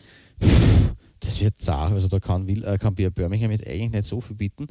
[1.19, 1.91] das wird zart.
[1.91, 4.67] Also da kann, Will, äh, kann Birmingham jetzt eigentlich nicht so viel bieten.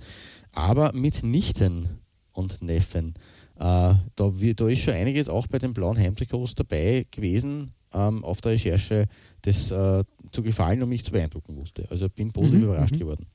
[0.53, 2.01] Aber mit Nichten
[2.33, 3.15] und Neffen,
[3.57, 8.41] äh, da, da ist schon einiges auch bei den blauen Heimtrikots dabei gewesen, ähm, auf
[8.41, 9.07] der Recherche
[9.43, 11.87] das äh, zu gefallen und mich zu beeindrucken wusste.
[11.91, 12.99] Also bin positiv Mhm, überrascht mhm.
[12.99, 13.27] geworden.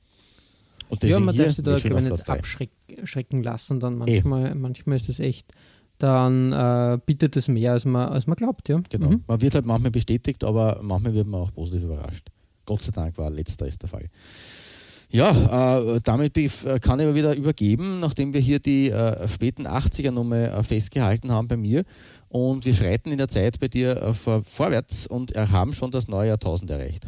[1.02, 3.80] Ja, man darf sich da glaube ich, nicht abschrecken lassen.
[3.80, 5.52] Dann manchmal, manchmal ist es echt,
[5.98, 8.68] dann äh, bietet es mehr, als man, als man glaubt.
[8.68, 8.80] Ja.
[8.88, 9.10] Genau.
[9.10, 9.24] Mhm.
[9.26, 12.28] Man wird halt manchmal bestätigt, aber manchmal wird man auch positiv überrascht.
[12.66, 14.08] Gott sei Dank war letzter ist der Fall.
[15.10, 16.48] Ja, äh, damit äh,
[16.80, 21.30] kann ich aber wieder übergeben, nachdem wir hier die äh, späten 80er Nummer äh, festgehalten
[21.30, 21.84] haben bei mir.
[22.28, 26.08] Und wir schreiten in der Zeit bei dir äh, vor, vorwärts und haben schon das
[26.08, 27.06] neue Jahrtausend erreicht.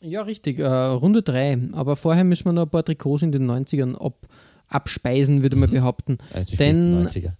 [0.00, 0.58] Ja, richtig.
[0.58, 1.70] Äh, Runde 3.
[1.72, 4.26] Aber vorher müssen wir noch ein paar Trikots in den 90ern ab,
[4.68, 5.74] abspeisen, würde man Mhm.
[5.74, 6.18] behaupten.
[6.32, 7.36] Äh, die Denn- späten 90er.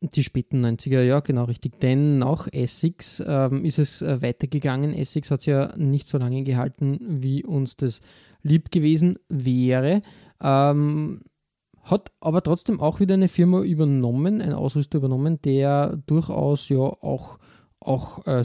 [0.00, 1.80] Die späten 90er, ja, genau richtig.
[1.80, 4.94] Denn nach Essex ähm, ist es äh, weitergegangen.
[4.94, 8.00] Essex hat es ja nicht so lange gehalten, wie uns das
[8.44, 10.02] lieb gewesen wäre.
[10.40, 11.22] Ähm,
[11.82, 17.38] hat aber trotzdem auch wieder eine Firma übernommen, ein Ausrüster übernommen, der durchaus ja auch,
[17.80, 18.44] auch äh,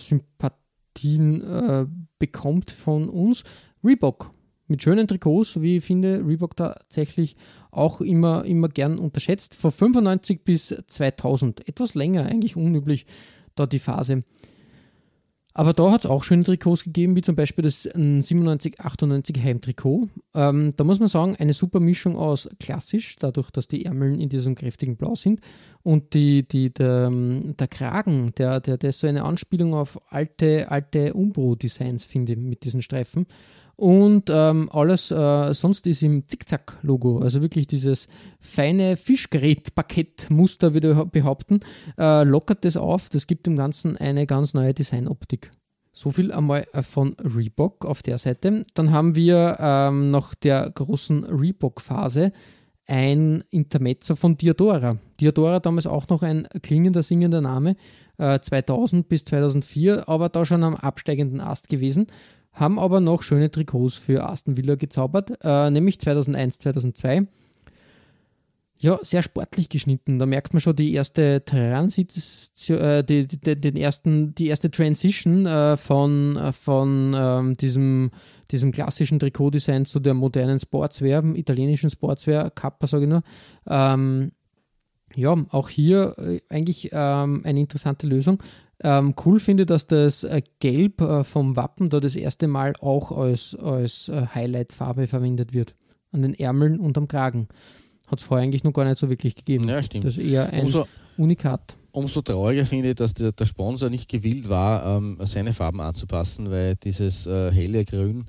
[0.94, 1.86] Sympathien äh,
[2.20, 3.44] bekommt von uns.
[3.84, 4.32] Reebok.
[4.68, 7.36] Mit schönen Trikots, wie ich finde, Reebok tatsächlich
[7.70, 9.56] auch immer, immer gern unterschätzt.
[9.56, 13.06] Von 95 bis 2000, etwas länger, eigentlich unüblich,
[13.56, 14.24] da die Phase.
[15.56, 20.10] Aber da hat es auch schöne Trikots gegeben, wie zum Beispiel das 97-98 Heimtrikot.
[20.34, 24.30] Ähm, da muss man sagen, eine super Mischung aus klassisch, dadurch, dass die Ärmeln in
[24.30, 25.42] diesem kräftigen Blau sind.
[25.84, 30.72] Und die, die, der, der Kragen, der, der, der ist so eine Anspielung auf alte,
[30.72, 33.28] alte Umbro-Designs, finde ich, mit diesen Streifen.
[33.76, 38.08] Und ähm, alles äh, sonst ist im Zickzack-Logo, also wirklich dieses
[38.40, 41.62] feine Fischgerät-Parkett-Muster, würde ich behaupten,
[41.98, 43.10] äh, lockert das auf.
[43.10, 45.50] Das gibt dem Ganzen eine ganz neue Designoptik.
[45.92, 48.64] So viel einmal äh, von Reebok auf der Seite.
[48.76, 52.32] Dann haben wir ähm, nach der großen Reebok-Phase
[52.86, 54.98] ein Intermezzo von Diadora.
[55.20, 57.76] Diadora damals auch noch ein klingender, singender Name,
[58.18, 62.08] äh, 2000 bis 2004, aber da schon am absteigenden Ast gewesen
[62.54, 67.28] haben aber noch schöne Trikots für Aston Villa gezaubert, äh, nämlich 2001, 2002.
[68.84, 70.20] Ja, sehr sportlich geschnitten.
[70.20, 75.46] Da merkt man schon die erste Transition, äh, die, die, den ersten, die erste Transition
[75.46, 78.12] äh, von, äh, von ähm, diesem,
[78.52, 83.24] diesem klassischen Trikotdesign zu der modernen Sportswear, italienischen Sportswear, Kappa sage ich nur.
[83.68, 84.34] Ähm,
[85.16, 88.44] ja, auch hier äh, eigentlich ähm, eine interessante Lösung.
[88.84, 93.12] Ähm, cool finde, dass das äh, Gelb äh, vom Wappen da das erste Mal auch
[93.12, 95.74] als, als äh, Highlight-Farbe verwendet wird.
[96.12, 97.48] An den Ärmeln und am Kragen.
[98.08, 99.68] Hat es vorher eigentlich noch gar nicht so wirklich gegeben.
[99.70, 100.06] Ja, stimmt.
[100.06, 100.86] Das ist eher ein Umso,
[101.18, 101.76] Unikat.
[101.92, 106.52] umso trauriger finde ich, dass der, der Sponsor nicht gewillt war, ähm, seine Farben anzupassen,
[106.52, 108.26] weil dieses äh, helle Grün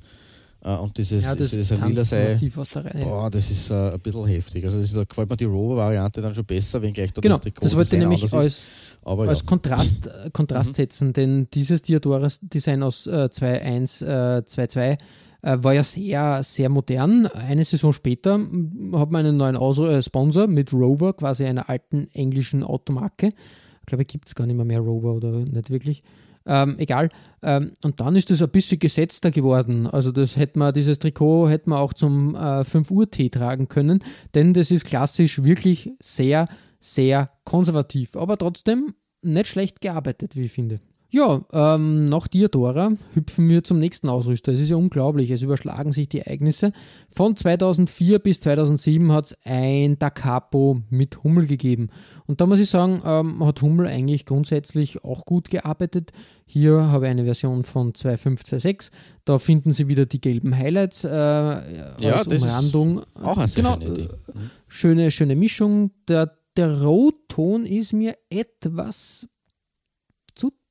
[0.65, 3.05] und dieses, Ja, das dieses lila tanzt sei, massiv aus der Reihe.
[3.05, 4.65] boah, das ist äh, ein bisschen heftig.
[4.65, 7.43] Also das ist, da gefällt mir die Rover-Variante dann schon besser, wenngleich da genau, das
[7.45, 8.63] Trikot das wollte ich nämlich als,
[9.03, 9.47] Aber als ja.
[9.47, 10.75] Kontrast, äh, Kontrast Mhm.
[10.75, 14.99] setzen, denn dieses Diadora-Design aus äh, 2.1, äh, 2.2
[15.43, 17.27] äh, war ja sehr, sehr modern.
[17.27, 22.09] Eine Saison später hat man einen neuen Aus äh, Sponsor mit Rover, quasi einer alten
[22.15, 23.27] englischen Automarke.
[23.81, 26.03] Ich glaube, gibt es gar nicht mehr, mehr Rover oder nicht wirklich.
[26.47, 27.09] Ähm, egal.
[27.43, 29.87] Ähm, und dann ist das ein bisschen gesetzter geworden.
[29.87, 33.69] Also das hätte man, dieses Trikot hätte man auch zum äh, 5 Uhr Tee tragen
[33.69, 34.03] können,
[34.35, 36.49] denn das ist klassisch wirklich sehr,
[36.81, 40.81] sehr konservativ, aber trotzdem nicht schlecht gearbeitet, wie ich finde.
[41.15, 44.51] Ja, ähm, nach Diadora hüpfen wir zum nächsten Ausrüster.
[44.51, 46.73] Es ist ja unglaublich, es überschlagen sich die Ereignisse.
[47.13, 51.91] Von 2004 bis 2007 hat es ein Da Capo mit Hummel gegeben.
[52.27, 56.11] Und da muss ich sagen, ähm, hat Hummel eigentlich grundsätzlich auch gut gearbeitet.
[56.47, 58.91] Hier habe ich eine Version von 2.5.2.6.
[59.25, 63.03] Da finden Sie wieder die gelben Highlights äh, als das ist Umrandung.
[63.23, 64.03] auch eine genau, schöne Idee.
[64.03, 64.33] äh,
[64.67, 65.93] schöne, schöne Mischung.
[66.09, 69.29] Der, der Rotton ist mir etwas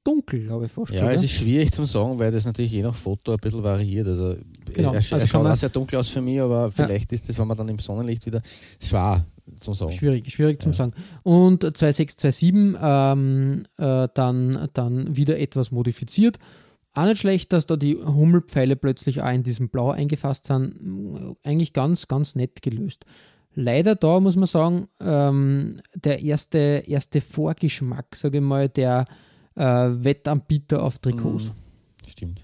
[0.04, 1.08] dunkel, glaube ich fast Ja, schon.
[1.10, 4.08] es ist schwierig zu sagen, weil das natürlich je nach Foto ein bisschen variiert.
[4.08, 4.36] Also,
[4.74, 7.38] Genau, er, also er schaut auch sehr dunkel aus für mich, aber vielleicht ist das,
[7.38, 8.42] wenn man dann im Sonnenlicht wieder,
[8.82, 9.26] schwer
[9.60, 9.92] zu sagen.
[9.92, 10.78] Schwierig, schwierig zum Ja.
[10.78, 10.94] sagen.
[11.24, 16.38] Und 2627 ähm, äh, dann, dann wieder etwas modifiziert.
[16.96, 21.36] Auch nicht schlecht, dass da die Hummelpfeile plötzlich auch in diesem Blau eingefasst sind.
[21.44, 23.06] Eigentlich ganz, ganz nett gelöst.
[23.56, 29.06] Leider da muss man sagen, ähm, der erste, erste Vorgeschmack, sage ich mal, der
[29.56, 31.50] äh, Wettanbieter auf Trikots.
[31.50, 32.42] Mm, Stimmt.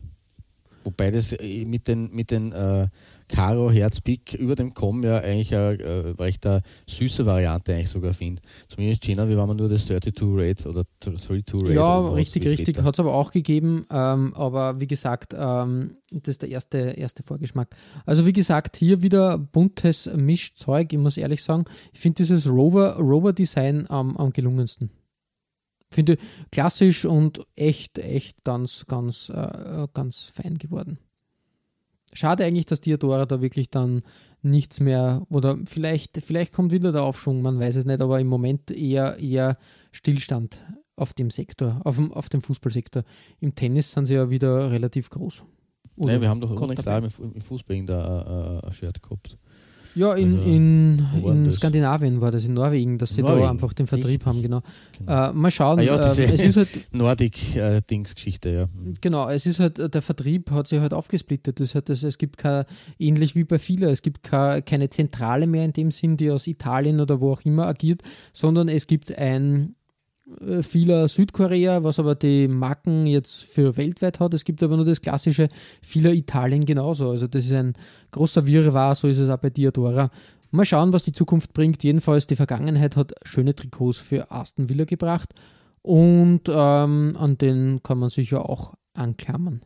[0.84, 2.88] Wobei das äh, mit den, mit den äh,
[3.30, 8.14] Karo Herzpick über dem Com ja eigentlich eine äh, recht eine süße Variante eigentlich sogar
[8.14, 8.41] finde.
[8.68, 12.82] Zumindest China, wie wenn man nur das 32 Rate oder 32 Rate Ja, richtig, richtig.
[12.82, 13.86] Hat es aber auch gegeben.
[13.91, 17.76] Ähm, aber wie gesagt, ähm, das ist der erste, erste Vorgeschmack.
[18.05, 20.91] Also wie gesagt, hier wieder buntes Mischzeug.
[20.91, 24.89] Ich muss ehrlich sagen, ich finde dieses Rover, Rover Design am, am gelungensten.
[25.92, 26.18] Finde
[26.52, 31.00] klassisch und echt, echt ganz, ganz, äh, ganz fein geworden.
[32.14, 34.02] Schade eigentlich, dass Diadora da wirklich dann
[34.42, 38.28] nichts mehr oder vielleicht, vielleicht kommt wieder der Aufschwung, man weiß es nicht, aber im
[38.28, 39.58] Moment eher, eher
[39.92, 40.64] Stillstand
[40.96, 43.04] auf dem Sektor, auf dem, auf dem Fußballsektor.
[43.40, 45.44] Im Tennis sind sie ja wieder relativ groß.
[45.96, 49.38] Oder wir haben doch auch nichts im Fußball in der äh, Shirt gehabt.
[49.96, 53.42] Ja, in, in, in Skandinavien war das, in Norwegen, dass sie Norwegen.
[53.42, 54.26] da einfach den Vertrieb Richtig.
[54.28, 54.62] haben, genau.
[54.98, 55.30] genau.
[55.30, 55.80] Äh, mal schauen.
[55.80, 58.70] Ah, ja, diese äh, es ist halt, Nordic-Dings-Geschichte, ja.
[59.02, 61.60] Genau, es ist halt, der Vertrieb hat sich halt aufgesplittet.
[61.60, 62.66] Das hat, das, es gibt keine,
[62.98, 66.48] ähnlich wie bei vielen, es gibt keine, keine Zentrale mehr in dem Sinn, die aus
[66.48, 68.02] Italien oder wo auch immer agiert,
[68.34, 69.76] sondern es gibt ein
[70.61, 74.34] vieler Südkorea, was aber die Marken jetzt für weltweit hat.
[74.34, 75.49] Es gibt aber nur das klassische
[75.82, 77.09] vieler Italien genauso.
[77.09, 77.73] Also das ist ein
[78.11, 80.11] großer Wirrwarr, so ist es auch bei Diadora.
[80.51, 81.84] Mal schauen, was die Zukunft bringt.
[81.84, 85.34] Jedenfalls die Vergangenheit hat schöne Trikots für Aston Villa gebracht
[85.82, 89.61] und ähm, an den kann man sicher auch anklammern.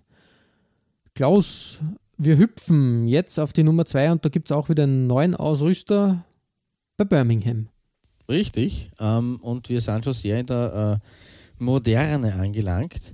[1.16, 1.80] Klaus,
[2.18, 5.36] wir hüpfen jetzt auf die Nummer 2 und da gibt es auch wieder einen neuen
[5.36, 6.26] Ausrüster
[6.98, 7.70] bei Birmingham.
[8.30, 8.90] Richtig.
[9.00, 13.14] Ähm, und wir sind schon sehr in der äh, Moderne angelangt.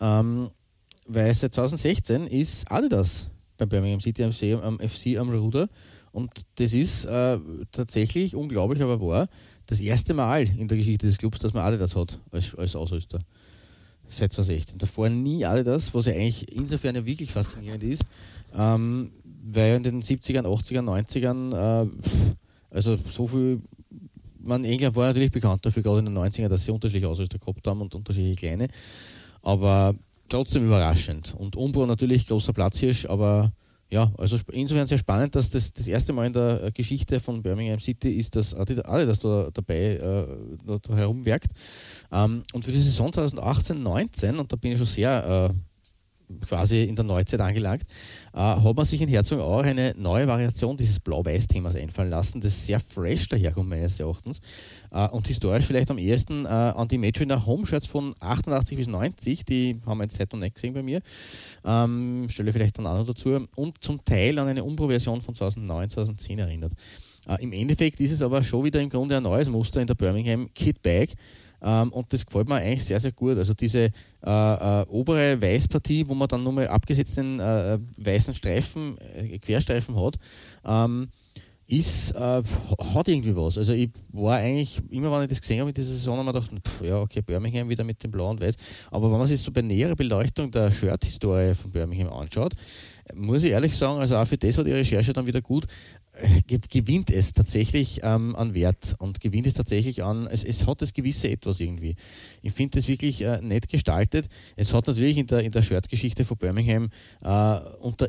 [0.00, 0.50] Ähm,
[1.06, 5.68] weil seit 2016 ist Adidas bei Birmingham City am, See, am FC am Ruder.
[6.12, 7.38] Und das ist äh,
[7.72, 9.28] tatsächlich unglaublich, aber wahr,
[9.66, 13.20] das erste Mal in der Geschichte des Clubs, dass man Adidas hat als, als Ausrüster.
[14.08, 14.78] Seit 2016.
[14.78, 18.04] Davor nie Adidas, was ja eigentlich insofern ja wirklich faszinierend ist,
[18.56, 19.12] ähm,
[19.44, 21.90] weil in den 70ern, 80ern, 90ern, äh,
[22.70, 23.60] also so viel
[24.48, 27.66] man, England war natürlich bekannt dafür, gerade in den 90ern, dass sie unterschiedliche Ausrüster gehabt
[27.66, 28.68] haben und unterschiedliche kleine.
[29.42, 29.94] Aber
[30.28, 31.34] trotzdem überraschend.
[31.36, 33.52] Und Umbro natürlich großer Platzhirsch, aber
[33.90, 37.80] ja, also insofern sehr spannend, dass das das erste Mal in der Geschichte von Birmingham
[37.80, 40.26] City ist, dass Adidas da dabei äh,
[40.66, 41.38] da, da.
[42.12, 46.96] Ähm, und für die Saison 2018-19, und da bin ich schon sehr äh, quasi in
[46.96, 47.84] der Neuzeit angelangt,
[48.27, 52.80] äh, hat man sich in Herzogenaurach eine neue Variation dieses Blau-Weiß-Themas einfallen lassen, das sehr
[52.80, 54.40] fresh daherkommt meines Erachtens.
[54.90, 59.44] Äh, und historisch vielleicht am ehesten äh, an die Matchwinner Home-Shirts von 88 bis 90,
[59.44, 61.00] die haben wir jetzt heute noch nicht gesehen bei mir,
[61.64, 63.46] ähm, stelle vielleicht dann auch noch dazu.
[63.56, 66.72] Und zum Teil an eine Umbro-Version von 2009, 2010 erinnert.
[67.26, 69.94] Äh, Im Endeffekt ist es aber schon wieder im Grunde ein neues Muster in der
[69.94, 71.10] Birmingham Kit Bag,
[71.62, 73.36] ähm, und das gefällt mir eigentlich sehr, sehr gut.
[73.36, 73.90] Also diese äh,
[74.22, 80.18] äh, obere Weißpartie, wo man dann nochmal abgesetzten äh, weißen Streifen, äh, Querstreifen hat,
[80.64, 81.08] ähm,
[81.66, 82.42] ist, äh,
[82.94, 83.58] hat irgendwie was.
[83.58, 86.48] Also ich war eigentlich, immer wenn ich das gesehen habe in dieser Saison, habe ich
[86.48, 88.54] gedacht, pff, ja, okay, Birmingham wieder mit dem Blau und Weiß.
[88.90, 92.54] Aber wenn man sich so bei näherer Beleuchtung der Shirt-Historie von Birmingham anschaut,
[93.14, 95.66] muss ich ehrlich sagen, also auch für das war die Recherche dann wieder gut,
[96.70, 100.92] gewinnt es tatsächlich ähm, an Wert und gewinnt es tatsächlich an, es, es hat das
[100.92, 101.96] gewisse Etwas irgendwie.
[102.42, 104.28] Ich finde es wirklich äh, nett gestaltet.
[104.56, 106.90] Es hat natürlich in der, in der Shirt-Geschichte von Birmingham
[107.22, 108.08] äh, unter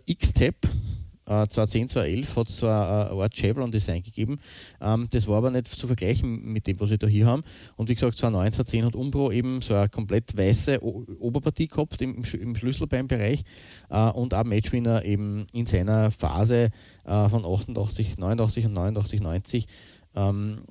[1.30, 4.40] X-Tap 2010, äh, 2011 hat es so eine Art Chevron-Design gegeben.
[4.82, 7.44] Ähm, das war aber nicht zu vergleichen mit dem, was wir da hier haben.
[7.76, 12.24] Und wie gesagt, 2009, 2010 hat Umbro eben so eine komplett weiße Oberpartie gehabt im,
[12.24, 13.44] im Schlüsselbeinbereich
[13.90, 16.72] äh, und auch Matchwinner eben in seiner Phase
[17.06, 19.68] äh, von 88, 89 und 89, 90
[20.16, 20.62] ähm,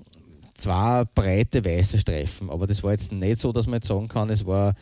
[0.54, 2.50] zwei breite weiße Streifen.
[2.50, 4.74] Aber das war jetzt nicht so, dass man jetzt sagen kann, es war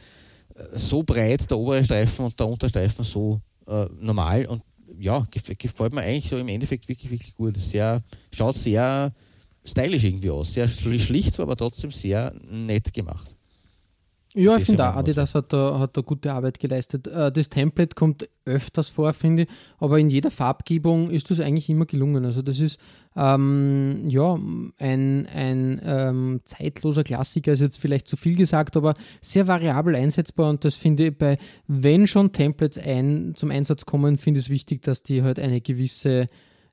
[0.74, 4.62] so breit der obere Streifen und der Unterstreifen so äh, normal und
[4.98, 7.58] ja, gefällt mir eigentlich so im Endeffekt wirklich, wirklich gut.
[7.58, 9.12] Sehr, schaut sehr
[9.64, 10.52] stylisch irgendwie aus.
[10.54, 13.36] Sehr schlicht aber trotzdem sehr nett gemacht.
[14.38, 17.06] Ja, ich finde auch, Adidas hat da, hat da gute Arbeit geleistet.
[17.06, 21.70] Äh, das Template kommt öfters vor, finde ich, aber in jeder Farbgebung ist das eigentlich
[21.70, 22.26] immer gelungen.
[22.26, 22.78] Also das ist
[23.16, 24.38] ähm, ja
[24.78, 30.50] ein, ein ähm, zeitloser Klassiker, ist jetzt vielleicht zu viel gesagt, aber sehr variabel einsetzbar
[30.50, 34.50] und das finde ich bei, wenn schon Templates ein, zum Einsatz kommen, finde ich es
[34.50, 36.28] wichtig, dass die halt eine gewisse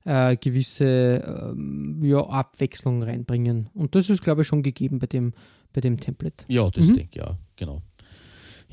[0.06, 3.70] äh, gewisse ähm, ja, Abwechslung reinbringen.
[3.74, 5.34] Und das ist, glaube ich, schon gegeben bei dem,
[5.72, 6.44] bei dem Template.
[6.50, 6.96] Ja, das mhm.
[6.96, 7.82] denke ich, ja, genau.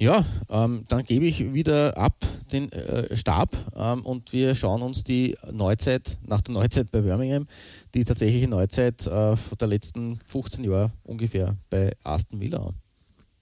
[0.01, 2.15] Ja, ähm, dann gebe ich wieder ab
[2.51, 7.47] den äh, Stab ähm, und wir schauen uns die Neuzeit, nach der Neuzeit bei Birmingham,
[7.93, 12.77] die tatsächliche Neuzeit äh, der letzten 15 Jahre ungefähr bei Aston Villa an.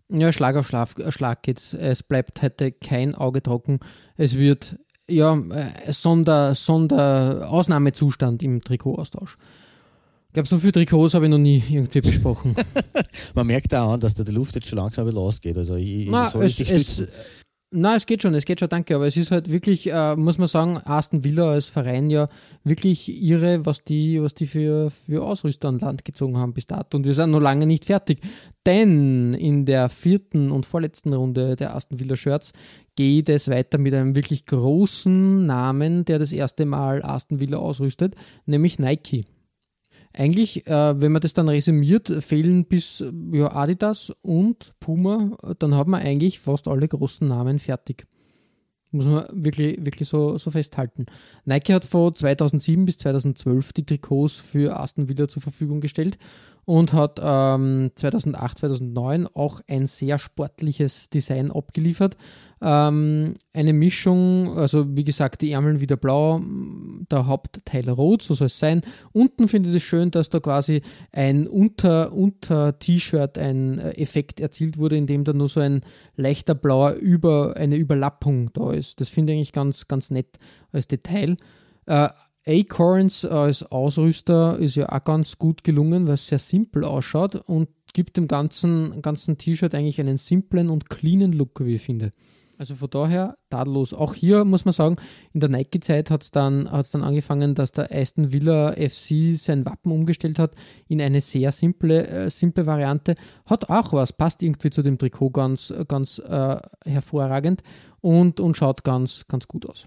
[0.08, 1.74] Ja, Schlag auf Schlag, Schlag geht's.
[1.74, 3.78] Es bleibt heute kein Auge trocken.
[4.16, 9.38] Es wird ja äh, Sonder, Sonder Ausnahmezustand im Trikotaustausch.
[10.38, 12.54] Ich glaube, so viele Trikots habe ich noch nie irgendwie besprochen.
[13.34, 15.58] Man merkt auch an, dass da die Luft jetzt schon langsam wieder losgeht.
[15.58, 17.08] Also ich, Na, es, es,
[17.72, 18.94] Na, es geht schon, es geht schon, danke.
[18.94, 22.28] Aber es ist halt wirklich, äh, muss man sagen, Aston Villa als Verein ja
[22.62, 26.98] wirklich irre, was die, was die für, für Ausrüster an Land gezogen haben bis dato.
[26.98, 28.20] Und wir sind noch lange nicht fertig.
[28.64, 32.52] Denn in der vierten und vorletzten Runde der Aston Villa Shirts
[32.94, 38.14] geht es weiter mit einem wirklich großen Namen, der das erste Mal Aston Villa ausrüstet,
[38.46, 39.24] nämlich Nike.
[40.12, 45.86] Eigentlich, äh, wenn man das dann resümiert, fehlen bis ja, Adidas und Puma, dann hat
[45.86, 48.06] man eigentlich fast alle großen Namen fertig.
[48.90, 51.06] Muss man wirklich, wirklich so, so festhalten.
[51.44, 56.18] Nike hat von 2007 bis 2012 die Trikots für Aston Villa zur Verfügung gestellt
[56.68, 62.18] und hat ähm, 2008, 2009 auch ein sehr sportliches Design abgeliefert.
[62.60, 66.42] Ähm, eine Mischung, also wie gesagt, die Ärmel wieder blau,
[67.10, 68.82] der Hauptteil rot, so soll es sein.
[69.12, 74.98] Unten finde ich es schön, dass da quasi ein Unter-T-Shirt, ein äh, Effekt erzielt wurde,
[74.98, 75.80] in dem da nur so ein
[76.16, 79.00] leichter blauer über eine Überlappung da ist.
[79.00, 80.36] Das finde ich eigentlich ganz, ganz nett
[80.70, 81.36] als Detail.
[81.86, 82.10] Äh,
[82.48, 87.68] Acorns als Ausrüster ist ja auch ganz gut gelungen, weil es sehr simpel ausschaut und
[87.92, 92.12] gibt dem ganzen, ganzen T-Shirt eigentlich einen simplen und cleanen Look, wie ich finde.
[92.58, 93.94] Also von daher tadellos.
[93.94, 94.96] Auch hier muss man sagen,
[95.32, 99.64] in der Nike-Zeit hat es dann, hat's dann angefangen, dass der Aston Villa FC sein
[99.64, 100.54] Wappen umgestellt hat
[100.88, 103.14] in eine sehr simple, äh, simple Variante.
[103.46, 107.62] Hat auch was, passt irgendwie zu dem Trikot ganz, ganz äh, hervorragend
[108.00, 109.86] und, und schaut ganz, ganz gut aus.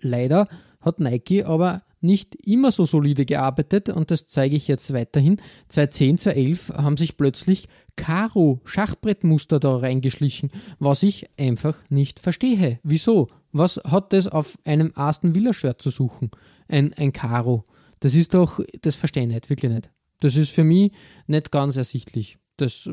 [0.00, 0.48] Leider
[0.80, 5.40] hat Nike aber nicht immer so solide gearbeitet und das zeige ich jetzt weiterhin.
[5.68, 12.78] 2010, 2011 haben sich plötzlich Karo Schachbrettmuster da reingeschlichen, was ich einfach nicht verstehe.
[12.82, 13.28] Wieso?
[13.52, 16.30] Was hat das auf einem Aston Villa Shirt zu suchen?
[16.68, 17.64] Ein, ein Karo.
[18.00, 19.90] Das ist doch, das verstehe ich nicht, wirklich nicht.
[20.20, 20.92] Das ist für mich
[21.26, 22.38] nicht ganz ersichtlich.
[22.56, 22.92] Das äh,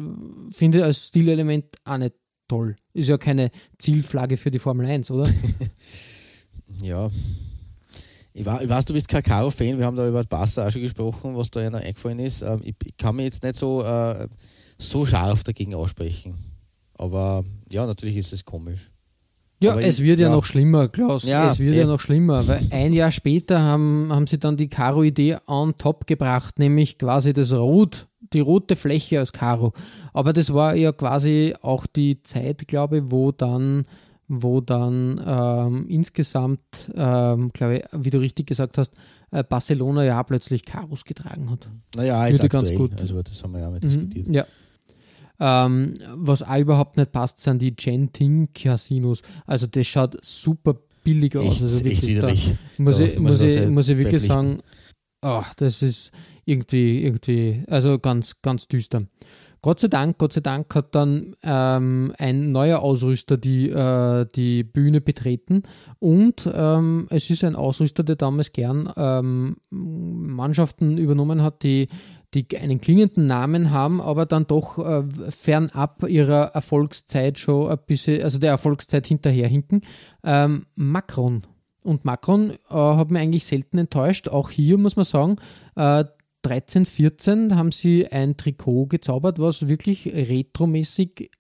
[0.52, 2.16] finde ich als Stilelement auch nicht
[2.48, 2.76] toll.
[2.94, 5.30] Ist ja keine Zielflagge für die Formel 1, oder?
[6.82, 7.10] ja,
[8.36, 11.38] ich, war, ich weiß, du bist Kakao-Fan, wir haben da über Pasta auch schon gesprochen,
[11.38, 12.42] was da einer eingefallen ist.
[12.42, 14.28] Ähm, ich, ich, kann mir jetzt nicht so, äh,
[14.78, 16.36] so scharf dagegen aussprechen.
[16.98, 18.92] Aber ja, natürlich ist es komisch.
[19.62, 21.24] Ja, Aber es ich, wird ja, ja, noch schlimmer, Klaus.
[21.24, 21.80] Ja, es wird eh.
[21.80, 26.06] ja noch schlimmer, weil ein Jahr später haben, haben sie dann die Karo-Idee on top
[26.06, 29.72] gebracht, nämlich quasi das Rot, die rote Fläche als Karo.
[30.12, 33.86] Aber das war ja quasi auch die Zeit, glaube ich, wo dann
[34.28, 36.60] wo dann ähm, insgesamt,
[36.96, 38.94] ähm, glaube ich, wie du richtig gesagt hast,
[39.32, 41.70] äh, Barcelona ja plötzlich Karos getragen hat.
[41.96, 43.00] Naja, jetzt ganz gut.
[43.00, 44.28] Also das haben wir ja mal Mhm, diskutiert.
[44.30, 44.46] ja.
[45.38, 49.22] Ähm, was auch überhaupt nicht passt, sind die Genting Casinos.
[49.46, 51.54] Also das schaut super billig aus.
[51.56, 52.28] Echt, also wirklich, da
[52.78, 54.62] muss Da ich, muss ich, muss ich wirklich sagen,
[55.22, 56.12] ach, das ist
[56.46, 59.04] irgendwie, irgendwie, also ganz, ganz düster.
[59.66, 64.64] Gott sei Dank, Gott sei Dank hat dann ähm, ein neuer Ausrüster die, äh, die
[64.64, 65.64] Bühne betreten
[65.98, 71.88] und ähm, es ist ein Ausrüster, der damals gern ähm, Mannschaften übernommen hat, die,
[72.36, 75.02] die einen klingenden Namen haben, aber dann doch äh,
[75.32, 79.82] fernab ihrer Erfolgszeit schon ein bisschen, also der Erfolgszeit hinterherhinken.
[80.24, 81.42] Ähm, Macron.
[81.84, 84.28] Und Macron äh, hat mir eigentlich selten enttäuscht.
[84.28, 85.38] Auch hier muss man sagen,
[85.76, 86.06] äh,
[86.46, 91.32] 13, 14 haben sie ein Trikot gezaubert, was wirklich retromäßig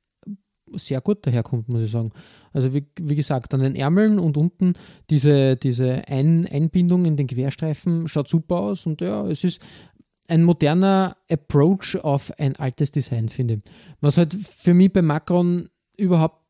[0.73, 2.11] sehr gut daherkommt, muss ich sagen.
[2.53, 4.73] Also wie, wie gesagt, an den Ärmeln und unten
[5.09, 9.61] diese, diese ein Einbindung in den Querstreifen schaut super aus und ja, es ist
[10.27, 13.61] ein moderner Approach auf ein altes Design, finde ich.
[14.01, 16.44] Was halt für mich bei Macron überhaupt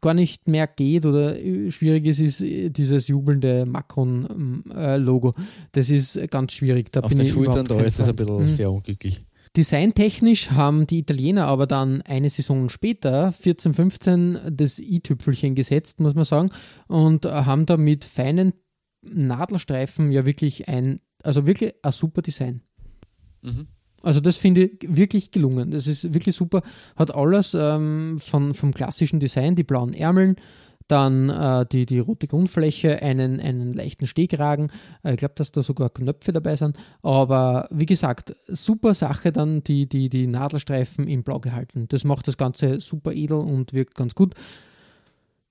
[0.00, 1.36] gar nicht mehr geht oder
[1.70, 5.34] schwierig ist, ist dieses jubelnde Macron-Logo.
[5.72, 6.92] Das ist ganz schwierig.
[6.92, 8.44] Da Auf bin den ich Schultern, da ist das ein bisschen Mhm.
[8.44, 9.24] sehr unglücklich.
[9.56, 16.14] Designtechnisch haben die Italiener aber dann eine Saison später, 14, 15, das i-Tüpfelchen gesetzt, muss
[16.14, 16.50] man sagen,
[16.86, 18.52] und haben da mit feinen
[19.02, 22.60] Nadelstreifen ja wirklich ein, also wirklich ein super Design.
[23.42, 23.68] Mhm.
[24.02, 25.70] Also das finde ich wirklich gelungen.
[25.70, 26.62] Das ist wirklich super.
[26.96, 30.36] Hat alles ähm, von, vom klassischen Design, die blauen Ärmeln,
[30.86, 34.70] dann äh, die, die rote Grundfläche, einen, einen leichten Stehkragen.
[35.02, 36.76] Äh, ich glaube, dass da sogar Knöpfe dabei sind.
[37.02, 41.86] Aber wie gesagt, super Sache dann die, die, die Nadelstreifen in blau gehalten.
[41.88, 44.34] Das macht das Ganze super edel und wirkt ganz gut.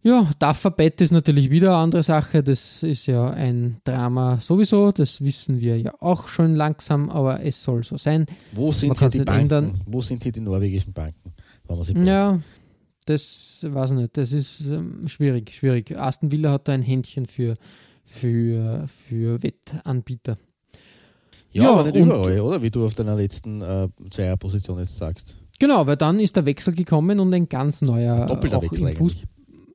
[0.04, 2.42] Ja, Dufferbett ist natürlich wieder eine andere Sache.
[2.44, 4.92] Das ist ja ein Drama sowieso.
[4.92, 8.26] Das wissen wir ja auch schon langsam, aber es soll so sein.
[8.54, 9.42] Wo sind Man hier die Banken?
[9.42, 9.82] ändern.
[9.86, 11.34] Wo sind hier die norwegischen Banken?
[12.06, 12.40] Ja,
[13.06, 14.16] das weiß ich nicht.
[14.18, 15.98] Das ist ähm, schwierig, schwierig.
[15.98, 17.56] Aston Villa hat da ein Händchen für,
[18.06, 20.38] für, für Wettanbieter.
[21.52, 22.62] ja, ja, aber nicht überall, oder?
[22.62, 25.36] Wie du auf deiner letzten äh, Zweierposition jetzt sagst.
[25.60, 29.26] Genau, weil dann ist der Wechsel gekommen und ein ganz neuer Doppelter auch Wechsel eigentlich.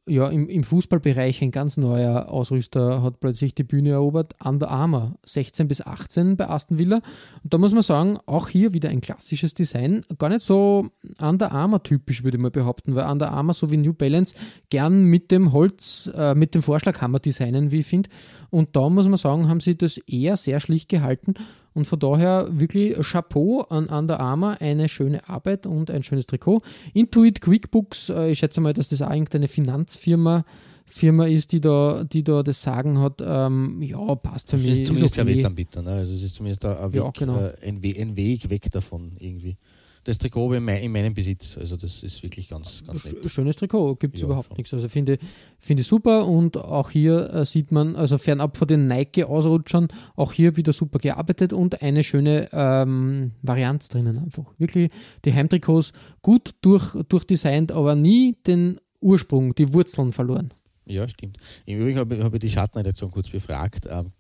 [0.07, 5.15] Ja, im, im Fußballbereich ein ganz neuer Ausrüster hat plötzlich die Bühne erobert, Under Armour,
[5.25, 7.01] 16 bis 18 bei Aston Villa.
[7.45, 10.89] Und da muss man sagen, auch hier wieder ein klassisches Design, gar nicht so
[11.21, 14.35] Under Armour typisch, würde ich mal behaupten, weil Under Armour so wie New Balance
[14.71, 18.11] gern mit dem Holz, äh, mit dem Vorschlaghammer designen, wie ich finde.
[18.51, 21.35] Und da muss man sagen, haben sie das eher sehr schlicht gehalten
[21.75, 26.63] und von daher wirklich Chapeau an Under Armour, eine schöne Arbeit und ein schönes Trikot.
[26.95, 30.45] Intuit QuickBooks, äh, ich schätze mal, dass das auch irgendeine Finanzfirma
[30.85, 34.81] Firma ist, die da, die da das Sagen hat, ähm, ja, passt für das mich.
[34.81, 35.31] ist zumindest okay.
[35.31, 35.91] ein Wettanbieter, ne?
[35.91, 37.39] also es ist zumindest ein Weg, Ja, genau.
[37.39, 39.57] äh, ein Weg weg davon irgendwie.
[40.05, 43.19] Das Trikot ich in mein- in meinem Besitz, also das ist wirklich ganz, ganz nett.
[43.19, 44.57] Sch- Schönes Trikot, gibt es Ja, überhaupt schon.
[44.57, 44.75] nichts.
[44.75, 45.17] Also finde
[45.61, 49.87] finde ich super und auch hier äh, sieht man, also fernab von den Nike-Ausrutschern,
[50.17, 54.47] auch hier wieder super gearbeitet und eine schöne ähm, Varianz drinnen einfach.
[54.59, 54.91] Wirklich
[55.25, 60.53] die Heimtrikots gut durch, durchdesignt, aber nie den Ursprung, die Wurzeln verloren.
[60.85, 61.37] Ja, stimmt.
[61.65, 63.87] Im Übrigen habe ich, habe ich die Schattenredaktion kurz befragt.
[63.89, 64.11] Ähm,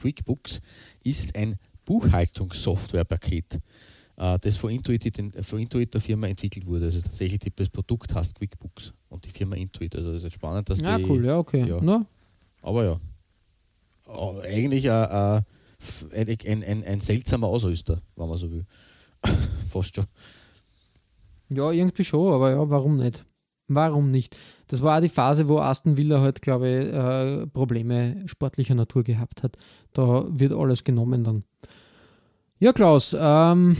[0.00, 0.62] QuickBooks
[1.04, 3.58] ist ein Buchhaltungssoftwarepaket,
[4.18, 5.04] das von Intuit,
[5.42, 6.86] von Intuit der Firma entwickelt wurde.
[6.86, 9.94] Also tatsächlich das Produkt heißt QuickBooks und die Firma Intuit.
[9.94, 11.64] Also das ist spannend, dass Ja, die, cool, ja, okay.
[11.66, 11.78] ja.
[11.80, 12.04] Na,
[12.62, 13.00] Aber ja,
[14.42, 15.44] Äh, eigentlich ein,
[16.12, 18.64] ein, ein, ein, ein seltsamer Ausrüster, wenn man so will.
[19.70, 20.06] Fast schon.
[21.50, 23.24] Ja, irgendwie schon, aber ja, warum nicht?
[23.68, 24.36] Warum nicht?
[24.66, 29.04] Das war auch die Phase, wo Aston Villa halt, glaube ich, äh, Probleme sportlicher Natur
[29.04, 29.56] gehabt hat.
[29.92, 31.44] Da wird alles genommen dann.
[32.58, 33.76] Ja, Klaus, ähm,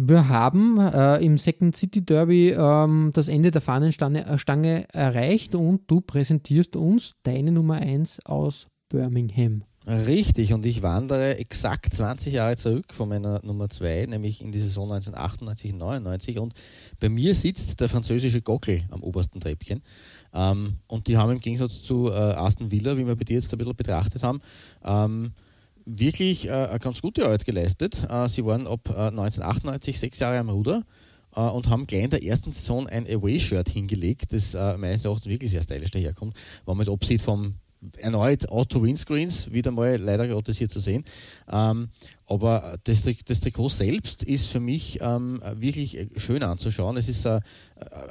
[0.00, 5.82] wir haben äh, im Second City Derby ähm, das Ende der Fahnenstange äh, erreicht und
[5.90, 9.64] du präsentierst uns deine Nummer 1 aus Birmingham.
[9.86, 14.60] Richtig, und ich wandere exakt 20 Jahre zurück von meiner Nummer 2, nämlich in die
[14.60, 16.38] Saison 1998, 99.
[16.38, 16.52] Und
[17.00, 19.82] bei mir sitzt der französische Gockel am obersten Treppchen.
[20.34, 23.52] Ähm, und die haben im Gegensatz zu äh, Aston Villa, wie wir bei dir jetzt
[23.52, 24.40] ein bisschen betrachtet haben,
[24.84, 25.32] ähm,
[25.88, 28.02] wirklich äh, eine ganz gute Arbeit geleistet.
[28.08, 30.84] Äh, sie waren ab äh, 1998 sechs Jahre am Ruder
[31.34, 35.26] äh, und haben gleich in der ersten Saison ein Away-Shirt hingelegt, das äh, meines Erachtens
[35.26, 36.36] wirklich sehr stylisch daherkommt,
[36.66, 37.54] wenn man es absieht vom
[37.96, 41.04] erneut Auto-Windscreens, wieder mal leider Gottes hier zu sehen.
[41.50, 41.88] Ähm,
[42.28, 46.98] aber das, das Trikot selbst ist für mich ähm, wirklich äh, schön anzuschauen.
[46.98, 47.40] Es ist äh,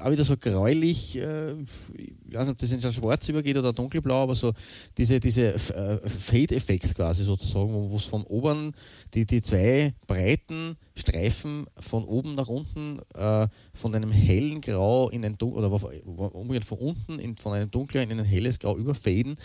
[0.01, 1.51] auch wieder so gräulich, äh,
[1.95, 4.53] ich weiß nicht, ob das in so schwarz übergeht oder dunkelblau, aber so
[4.97, 8.73] diese, diese äh, Fade-Effekt quasi sozusagen, wo es von oben
[9.13, 15.23] die, die zwei breiten Streifen von oben nach unten äh, von einem hellen Grau in
[15.23, 19.37] ein Dunkel, oder von unten in, von einem dunklen in ein helles Grau überfaden.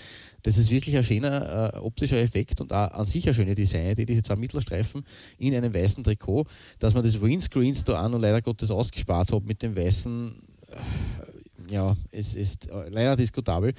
[0.42, 4.06] Das ist wirklich ein schöner äh, optischer Effekt und auch an sich eine schöne Designidee,
[4.06, 5.04] diese zwei Mittelstreifen
[5.38, 6.46] in einem weißen Trikot,
[6.78, 10.34] dass man das Windscreens da auch noch leider Gottes ausgespart hat mit dem weißen,
[10.68, 13.74] äh, ja, es ist äh, leider diskutabel.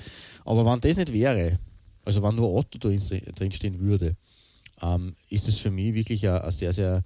[0.46, 1.60] Aber wenn das nicht wäre,
[2.06, 3.02] also wenn nur Otto drin,
[3.36, 4.16] drinstehen würde,
[4.82, 7.04] ähm, ist es für mich wirklich eine, eine sehr, sehr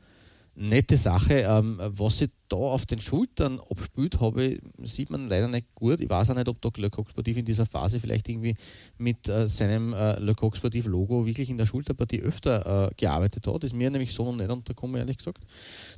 [0.58, 1.46] nette Sache.
[1.48, 6.02] Ähm, was sich da auf den Schultern abspielt, habe, sieht man leider nicht gut.
[6.02, 8.56] Ich weiß auch nicht, ob Doc Le Coq Sportif in dieser Phase vielleicht irgendwie
[8.98, 13.46] mit äh, seinem äh, Le Coq Sportif Logo wirklich in der Schulterpartie öfter äh, gearbeitet
[13.48, 13.64] hat.
[13.64, 15.44] Ist mir nämlich so noch nicht untergekommen, ehrlich gesagt.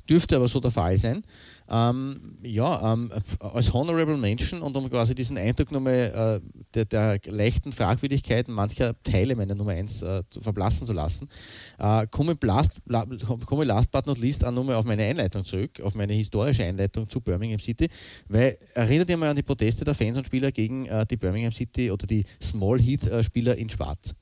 [0.08, 1.22] Dürfte aber so der Fall sein.
[1.72, 7.32] Ähm, ja, ähm, als Honorable Menschen und um quasi diesen Eindruck nochmal äh, der, der
[7.32, 11.28] leichten Fragwürdigkeiten mancher Teile meiner Nummer 1 äh, zu verblassen zu lassen,
[11.78, 13.06] äh, komme, last, la,
[13.46, 17.08] komme last but not least auch nochmal auf meine Einleitung zurück, auf meine historische Einleitung
[17.08, 17.88] zu Birmingham City,
[18.28, 21.52] weil erinnert ihr mal an die Proteste der Fans und Spieler gegen äh, die Birmingham
[21.52, 24.12] City oder die Small Heat äh, Spieler in Schwarz.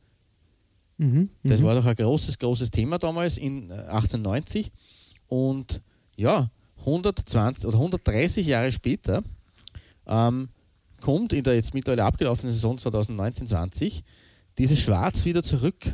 [0.99, 1.65] Mhm, Das mhm.
[1.65, 4.71] war doch ein großes, großes Thema damals in äh, 1890.
[5.29, 5.81] Und
[6.17, 9.23] ja, 120 oder 130 Jahre später
[10.07, 10.49] ähm,
[11.01, 14.03] kommt in der jetzt mittlerweile abgelaufenen Saison 2019-20
[14.59, 15.93] dieses Schwarz wieder zurück.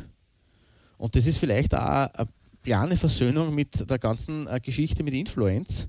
[0.97, 2.27] Und das ist vielleicht auch eine
[2.63, 5.87] kleine Versöhnung mit der ganzen äh, Geschichte mit Influenz,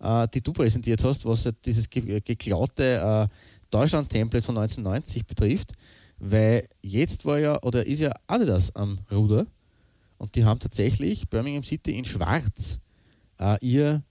[0.00, 3.34] äh, die du präsentiert hast, was äh, dieses ge geklaute äh,
[3.70, 5.72] Deutschland-Template von 1990 betrifft.
[6.18, 9.46] Weil jetzt war ja, oder ist ja Adidas am Ruder
[10.18, 12.78] und die haben tatsächlich Birmingham City in Schwarz
[13.38, 14.02] äh, ihr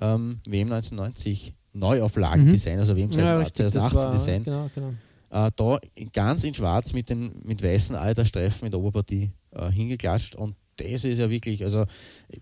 [0.00, 5.46] ähm, WM 1990 Neuauflagen-Design, also WM ja, richtig, das 2018 war, Design, genau, genau.
[5.46, 5.78] äh, da
[6.12, 11.04] ganz in schwarz mit den mit weißen Altersstreifen in der Oberpartie äh, hingeklatscht und das
[11.04, 12.38] ist ja wirklich, also äh,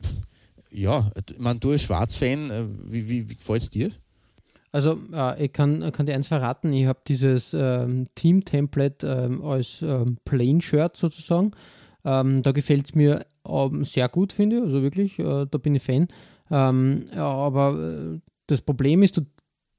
[0.71, 3.91] ja, man du als Schwarz-Fan, äh, wie, wie, wie gefällt es dir?
[4.73, 9.81] Also äh, ich kann, kann dir eins verraten, ich habe dieses ähm, Team-Template ähm, als
[9.83, 11.53] ähm, Plain-Shirt sozusagen.
[12.05, 15.75] Ähm, da gefällt es mir ähm, sehr gut, finde ich, also wirklich, äh, da bin
[15.75, 16.09] ich Fan.
[16.51, 19.23] Ähm, ja, aber äh, das Problem ist, du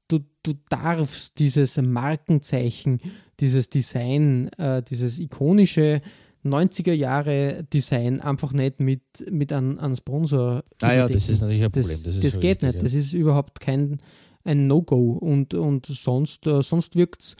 [0.08, 3.00] du, du darfst dieses Markenzeichen,
[3.40, 6.00] dieses Design, äh, dieses ikonische
[6.44, 10.64] 90er Jahre Design einfach nicht mit, mit einem, einem Sponsor.
[10.80, 12.02] Ah ja, das ist natürlich ein Problem.
[12.04, 12.74] Das, das, das geht richtig, nicht.
[12.76, 12.82] Ja.
[12.82, 13.98] Das ist überhaupt kein
[14.44, 15.12] ein No-Go.
[15.12, 17.36] Und, und sonst, äh, sonst wirkt es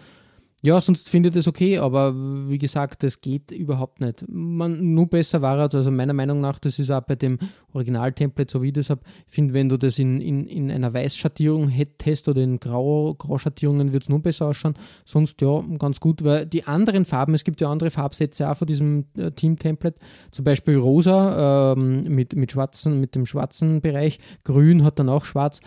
[0.60, 2.12] ja, sonst finde ich das okay, aber
[2.48, 4.24] wie gesagt, das geht überhaupt nicht.
[4.28, 7.38] Man, nur besser war es, also meiner Meinung nach, das ist auch bei dem
[7.74, 9.02] Original-Template, so wie ich das habe.
[9.28, 13.92] Ich finde, wenn du das in, in, in einer Weißschattierung hättest oder in Grau, Grauschattierungen,
[13.92, 14.74] würde es nur besser ausschauen.
[15.04, 18.66] Sonst ja, ganz gut, weil die anderen Farben, es gibt ja andere Farbsätze auch von
[18.66, 20.00] diesem äh, Team-Template,
[20.32, 25.24] zum Beispiel rosa ähm, mit, mit, schwarzen, mit dem schwarzen Bereich, grün hat dann auch
[25.24, 25.60] schwarz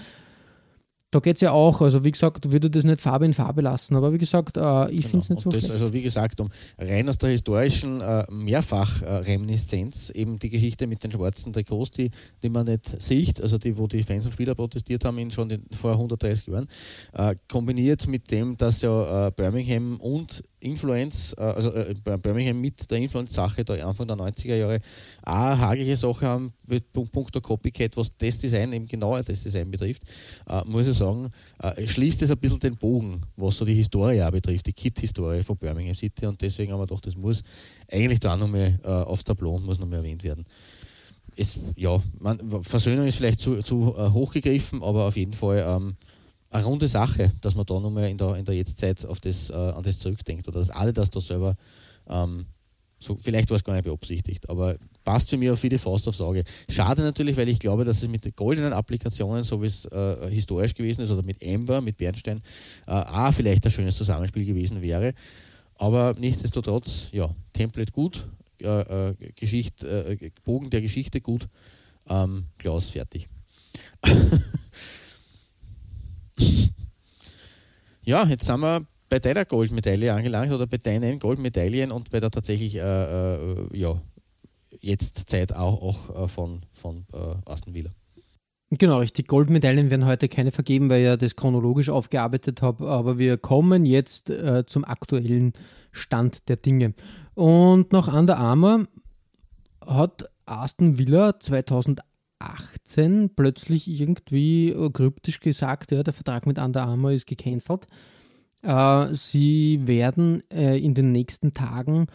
[1.12, 3.98] da geht es ja auch, also wie gesagt, würde das nicht Farbe in Farbe lassen,
[3.98, 5.10] aber wie gesagt, äh, ich genau.
[5.10, 5.74] finde es nicht so das, schlecht.
[5.74, 11.04] Also wie gesagt, um rein aus der historischen äh, Mehrfach-Reminiszenz, äh, eben die Geschichte mit
[11.04, 14.56] den schwarzen Trikots, die, die man nicht sieht, also die, wo die Fans und Spieler
[14.56, 16.68] protestiert haben in schon in, vor 130 Jahren,
[17.12, 22.90] äh, kombiniert mit dem, dass ja äh, Birmingham und Influence, äh, also äh, Birmingham mit
[22.90, 24.80] der Influence-Sache da Anfang der 90er Jahre
[25.24, 29.70] auch eine hagelige Sache haben, mit Punkt Copycat, was das Design, eben genauer das Design
[29.70, 30.04] betrifft,
[30.48, 31.30] äh, muss ich sagen,
[31.86, 35.58] schließt es ein bisschen den Bogen, was so die Historie auch betrifft, die Kit-Historie von
[35.58, 37.44] Birmingham City und deswegen haben wir gedacht, das muss
[37.92, 40.46] eigentlich da nochmal äh, aufs Tableau und muss nochmal erwähnt werden.
[41.36, 45.96] Es, ja, man, Versöhnung ist vielleicht zu, zu äh, hochgegriffen, aber auf jeden Fall ähm,
[46.52, 49.54] eine runde Sache, dass man da nochmal in der, in der Jetztzeit auf das, äh,
[49.54, 51.56] an das zurückdenkt oder dass alle das da selber,
[52.10, 52.46] ähm,
[53.00, 56.22] so, vielleicht war es gar nicht beabsichtigt, aber passt für mich auf viele Faust aufs
[56.22, 56.44] Auge.
[56.70, 60.30] Schade natürlich, weil ich glaube, dass es mit den goldenen Applikationen, so wie es äh,
[60.30, 62.44] historisch gewesen ist, oder mit Amber, mit Bernstein,
[62.86, 65.14] äh, auch vielleicht ein schönes Zusammenspiel gewesen wäre.
[65.76, 68.28] Aber nichtsdestotrotz, ja, Template gut,
[68.62, 71.48] äh, äh Geschichte, äh, Bogen der Geschichte gut,
[72.08, 73.28] ähm, Klaus fertig.
[78.04, 82.32] ja, jetzt sind wir bei deiner Goldmedaille angelangt oder bei deinen Goldmedaillen und bei der
[82.32, 84.02] tatsächlich äh, äh, ja,
[84.80, 87.92] jetzt Zeit auch, auch äh, von, von äh, Aston Villa.
[88.72, 89.28] Genau, richtig.
[89.28, 92.88] Goldmedaillen werden heute keine vergeben, weil ich ja das chronologisch aufgearbeitet habe.
[92.88, 95.52] Aber wir kommen jetzt äh, zum aktuellen
[95.92, 96.94] Stand der Dinge.
[97.34, 98.88] Und nach Under Armour
[99.86, 102.06] hat Aston Villa 2008
[102.42, 107.88] 18 plötzlich irgendwie kryptisch gesagt, ja, der Vertrag mit Under Armour ist gecancelt.
[108.64, 112.08] Äh, sie werden äh, in den nächsten Tagen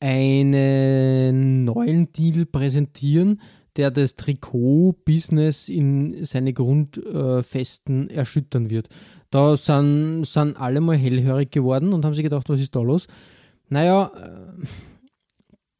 [0.00, 3.40] einen neuen Deal präsentieren,
[3.76, 8.88] der das Trikot-Business in seine Grundfesten erschüttern wird.
[9.30, 13.06] Da sind, sind alle mal hellhörig geworden und haben sich gedacht, was ist da los?
[13.68, 14.66] Naja, äh,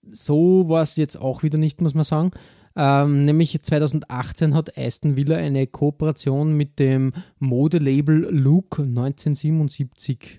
[0.03, 2.31] so war es jetzt auch wieder nicht, muss man sagen.
[2.77, 10.39] Ähm, nämlich 2018 hat Aston Villa eine Kooperation mit dem Modelabel Luke 1977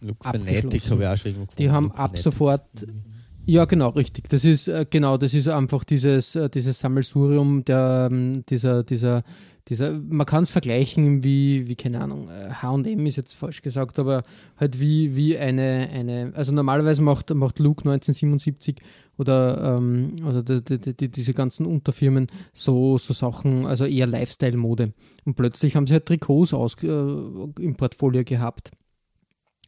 [0.00, 2.22] Luke Fanatic habe ich auch schon irgendwo Die haben Luke ab Fanatic.
[2.22, 2.62] sofort
[3.48, 4.28] ja, genau, richtig.
[4.28, 9.22] Das ist äh, genau, das ist einfach dieses, äh, dieses Sammelsurium der, ähm, dieser, dieser,
[9.68, 12.28] dieser, man kann es vergleichen wie, wie, keine Ahnung,
[12.60, 14.24] HM ist jetzt falsch gesagt, aber
[14.56, 18.76] halt wie, wie eine, eine, also normalerweise macht, macht Luke 1977
[19.18, 24.92] oder ähm, also die, die, die, diese ganzen Unterfirmen so, so Sachen, also eher Lifestyle-Mode.
[25.24, 28.70] Und plötzlich haben sie halt Trikots aus, äh, im Portfolio gehabt.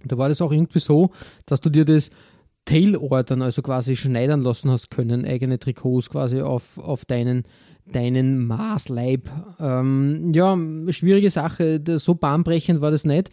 [0.05, 1.11] Da war das auch irgendwie so,
[1.47, 2.11] dass du dir das
[2.65, 7.45] Tail-Ordern, also quasi schneidern lassen hast können, eigene Trikots quasi auf, auf deinen,
[7.91, 9.31] deinen Maßleib.
[9.59, 10.57] Ähm, ja,
[10.91, 13.31] schwierige Sache, so bahnbrechend war das nicht,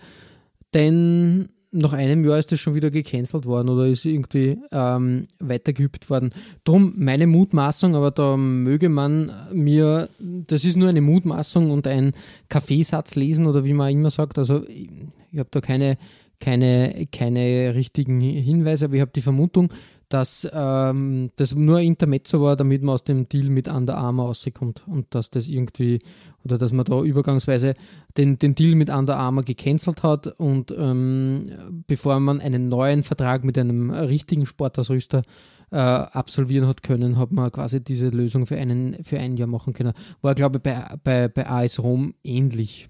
[0.74, 6.10] denn nach einem Jahr ist das schon wieder gecancelt worden oder ist irgendwie ähm, weitergeübt
[6.10, 6.32] worden.
[6.64, 12.14] Drum meine Mutmaßung, aber da möge man mir, das ist nur eine Mutmaßung und ein
[12.48, 14.38] Kaffeesatz lesen oder wie man immer sagt.
[14.38, 14.90] Also ich,
[15.32, 15.98] ich habe da keine,
[16.40, 19.70] keine, keine richtigen Hinweise, aber ich habe die Vermutung,
[20.10, 24.84] dass ähm, das nur Intermezzo war, damit man aus dem Deal mit Under Armour rauskommt
[24.88, 26.02] und dass das irgendwie
[26.44, 27.74] oder dass man da übergangsweise
[28.18, 31.50] den, den Deal mit Under Armour gecancelt hat und ähm,
[31.88, 35.24] bevor man einen neuen Vertrag mit einem richtigen Sportausrüster
[35.72, 39.74] äh, absolvieren hat können, hat man quasi diese Lösung für, einen, für ein Jahr machen
[39.74, 39.94] können.
[40.22, 42.88] War, glaube ich, bei, bei, bei AS Rom ähnlich.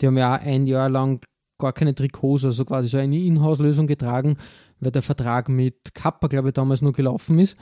[0.00, 1.20] Die haben ja ein Jahr lang
[1.60, 4.36] gar keine Trikots, also quasi so eine Inhouse-Lösung getragen
[4.80, 7.56] weil der Vertrag mit Kappa, glaube ich, damals nur gelaufen ist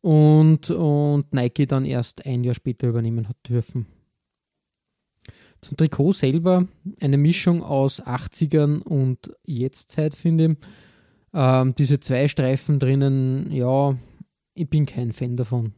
[0.00, 3.86] und, und Nike dann erst ein Jahr später übernehmen hat dürfen.
[5.60, 6.68] Zum Trikot selber
[7.00, 10.56] eine Mischung aus 80ern und Jetztzeit, finde ich.
[11.34, 13.98] Ähm, diese zwei Streifen drinnen, ja,
[14.54, 15.74] ich bin kein Fan davon.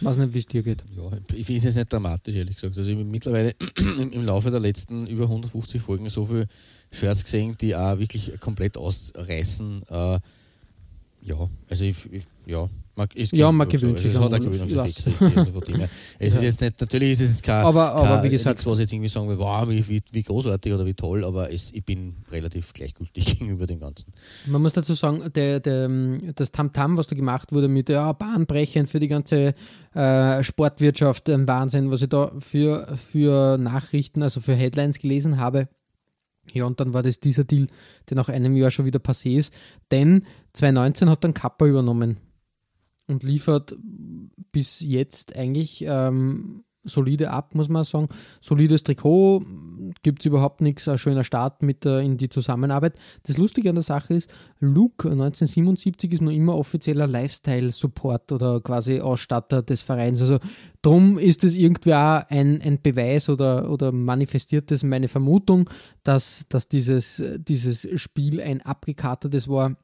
[0.00, 0.84] Weiß nicht, wie es dir geht.
[0.96, 2.76] Ja, ich finde es nicht dramatisch, ehrlich gesagt.
[2.76, 3.54] Also ich mittlerweile
[3.98, 6.48] im, Laufe der letzten über 150 Folgen so viele
[6.94, 9.82] Shirts gesehen, die auch wirklich komplett ausreißen.
[9.88, 10.20] Äh,
[11.22, 14.14] ja, also ich, ich ja, man, ja, man gewöhnt sich.
[14.14, 15.06] Also es hat Gewöhnungseffekt.
[15.08, 18.78] Also es ist jetzt nicht, natürlich ist es kein, aber, aber wie gesagt, nichts, was
[18.78, 21.84] jetzt irgendwie sagen will, wow, wie, wie, wie großartig oder wie toll, aber es, ich
[21.84, 24.12] bin relativ gleichgültig gegenüber dem Ganzen.
[24.46, 25.88] Man muss dazu sagen, der, der,
[26.34, 29.52] das Tamtam, -Tam, was da gemacht wurde mit ja, bahnbrechend für die ganze
[29.94, 35.68] äh, Sportwirtschaft, ein Wahnsinn, was ich da für, für Nachrichten, also für Headlines gelesen habe.
[36.52, 37.66] Ja, und dann war das dieser Deal,
[38.08, 39.54] der nach einem Jahr schon wieder passé ist.
[39.90, 42.18] Denn 2019 hat dann Kappa übernommen
[43.06, 43.74] und liefert
[44.52, 48.08] bis jetzt eigentlich ähm, solide ab, muss man sagen.
[48.40, 49.42] Solides Trikot,
[50.02, 52.94] gibt es überhaupt nichts, ein schöner Start mit äh, in die Zusammenarbeit.
[53.24, 59.00] Das Lustige an der Sache ist, Luke 1977 ist noch immer offizieller Lifestyle-Support oder quasi
[59.00, 60.20] Ausstatter des Vereins.
[60.20, 60.38] Also
[60.84, 65.70] drum ist es irgendwie auch ein, ein Beweis oder, oder manifestiert es meine Vermutung,
[66.02, 69.76] dass, dass dieses, dieses Spiel ein abgekartetes war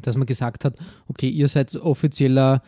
[0.00, 0.76] dass man gesagt hat,
[1.06, 2.62] okay, ihr seid offizieller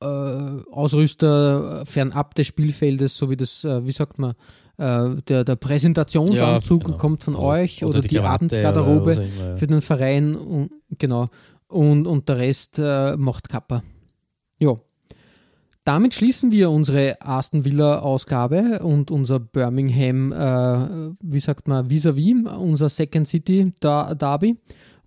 [0.00, 4.34] äh, Ausrüster fernab des Spielfeldes, so wie das, äh, wie sagt man,
[4.78, 6.98] äh, der, der Präsentationsanzug ja, genau.
[6.98, 9.56] kommt von oder, euch oder, oder die, die Abendgarderobe immer, ja.
[9.56, 11.26] für den Verein, und, genau,
[11.68, 13.82] und, und der Rest äh, macht Kappa.
[14.58, 14.74] Ja.
[15.84, 22.56] Damit schließen wir unsere Aston Villa-Ausgabe und unser Birmingham, äh, wie sagt man, vis-à-vis, -vis,
[22.56, 24.58] unser Second City Derby.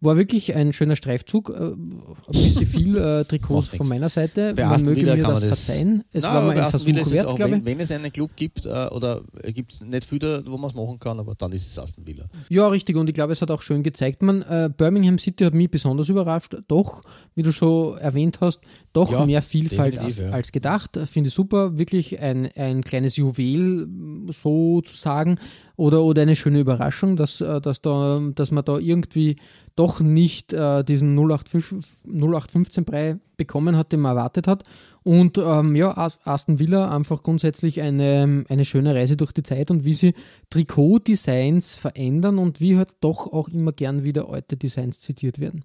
[0.06, 1.50] War wirklich ein schöner Streifzug.
[1.50, 4.54] Äh, ein bisschen viel äh, Trikots von meiner Seite.
[4.56, 6.04] Bei Man möge mir das, das verzeihen.
[6.12, 7.66] Es Nein, war mal ein Versuch wert, auch, glaube ich.
[7.66, 11.00] Wenn, es einen Club gibt, äh, oder gibt es nicht viele, wo man es machen
[11.00, 12.26] kann, aber dann ist es Aston Villa.
[12.50, 12.96] Ja, richtig.
[12.96, 14.22] Und ich glaube, es hat auch schön gezeigt.
[14.22, 16.56] Man, äh, Birmingham City hat mich besonders überrascht.
[16.68, 17.02] Doch,
[17.34, 18.62] wie du schon erwähnt hast,
[18.94, 20.30] doch ja, mehr Vielfalt als, ja.
[20.30, 20.98] als, gedacht.
[21.12, 21.78] Finde ich super.
[21.78, 23.88] Wirklich ein, ein kleines Juwel
[24.30, 25.40] sozusagen.
[25.78, 29.36] Oder, oder eine schöne Überraschung, dass, äh, dass, da, dass man da irgendwie
[29.76, 34.64] doch nicht äh, diesen 0815-Brei bekommen hat, den man erwartet hat.
[35.04, 39.86] Und ähm, ja, Aston Villa einfach grundsätzlich eine, eine schöne Reise durch die Zeit und
[39.86, 40.16] wie sie
[40.50, 45.64] Trikot-Designs verändern und wie halt doch auch immer gern wieder alte Designs zitiert werden.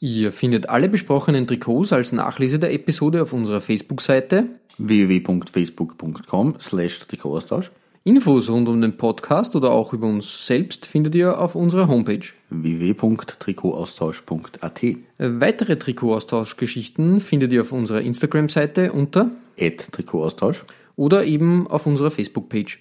[0.00, 7.70] Ihr findet alle besprochenen Trikots als Nachlese der Episode auf unserer Facebook-Seite www.facebook.com slash Trikotaustausch
[8.06, 12.22] Infos rund um den Podcast oder auch über uns selbst findet ihr auf unserer Homepage
[12.50, 14.82] www.trikotaustausch.at.
[15.18, 20.64] Weitere Trikotaustauschgeschichten findet ihr auf unserer Instagram-Seite unter Trikotaustausch
[20.94, 22.78] oder eben auf unserer Facebook-Page.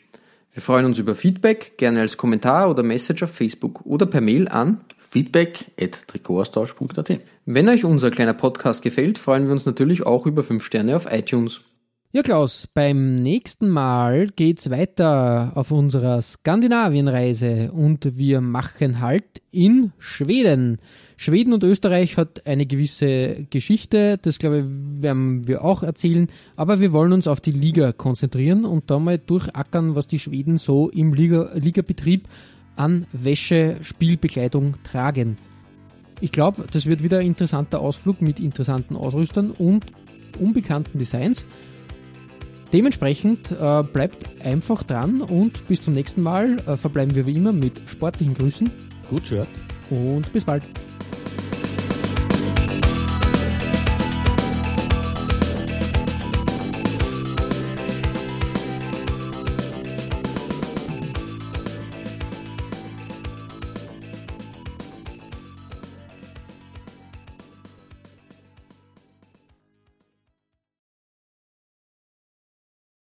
[0.54, 4.48] Wir freuen uns über Feedback, gerne als Kommentar oder Message auf Facebook oder per Mail
[4.48, 7.20] an feedback at trikotaustausch.at.
[7.48, 11.12] Wenn euch unser kleiner Podcast gefällt, freuen wir uns natürlich auch über 5 Sterne auf
[11.12, 11.62] iTunes.
[12.16, 19.92] Ja, Klaus, beim nächsten Mal geht's weiter auf unserer Skandinavienreise und wir machen halt in
[20.00, 20.78] Schweden.
[21.18, 26.80] Schweden und Österreich hat eine gewisse Geschichte, das glaube ich werden wir auch erzählen, aber
[26.80, 30.90] wir wollen uns auf die Liga konzentrieren und da mal durchackern, was die Schweden so
[30.92, 32.30] im Liga, Ligabetrieb
[32.78, 35.36] an Wäsche, Spielbekleidung tragen.
[36.22, 39.84] Ich glaube, das wird wieder ein interessanter Ausflug mit interessanten Ausrüstern und
[40.40, 41.46] unbekannten Designs.
[42.76, 47.54] Dementsprechend äh, bleibt einfach dran und bis zum nächsten Mal äh, verbleiben wir wie immer
[47.54, 48.70] mit sportlichen Grüßen.
[49.10, 49.48] Gut Shirt.
[49.90, 50.62] Und bis bald.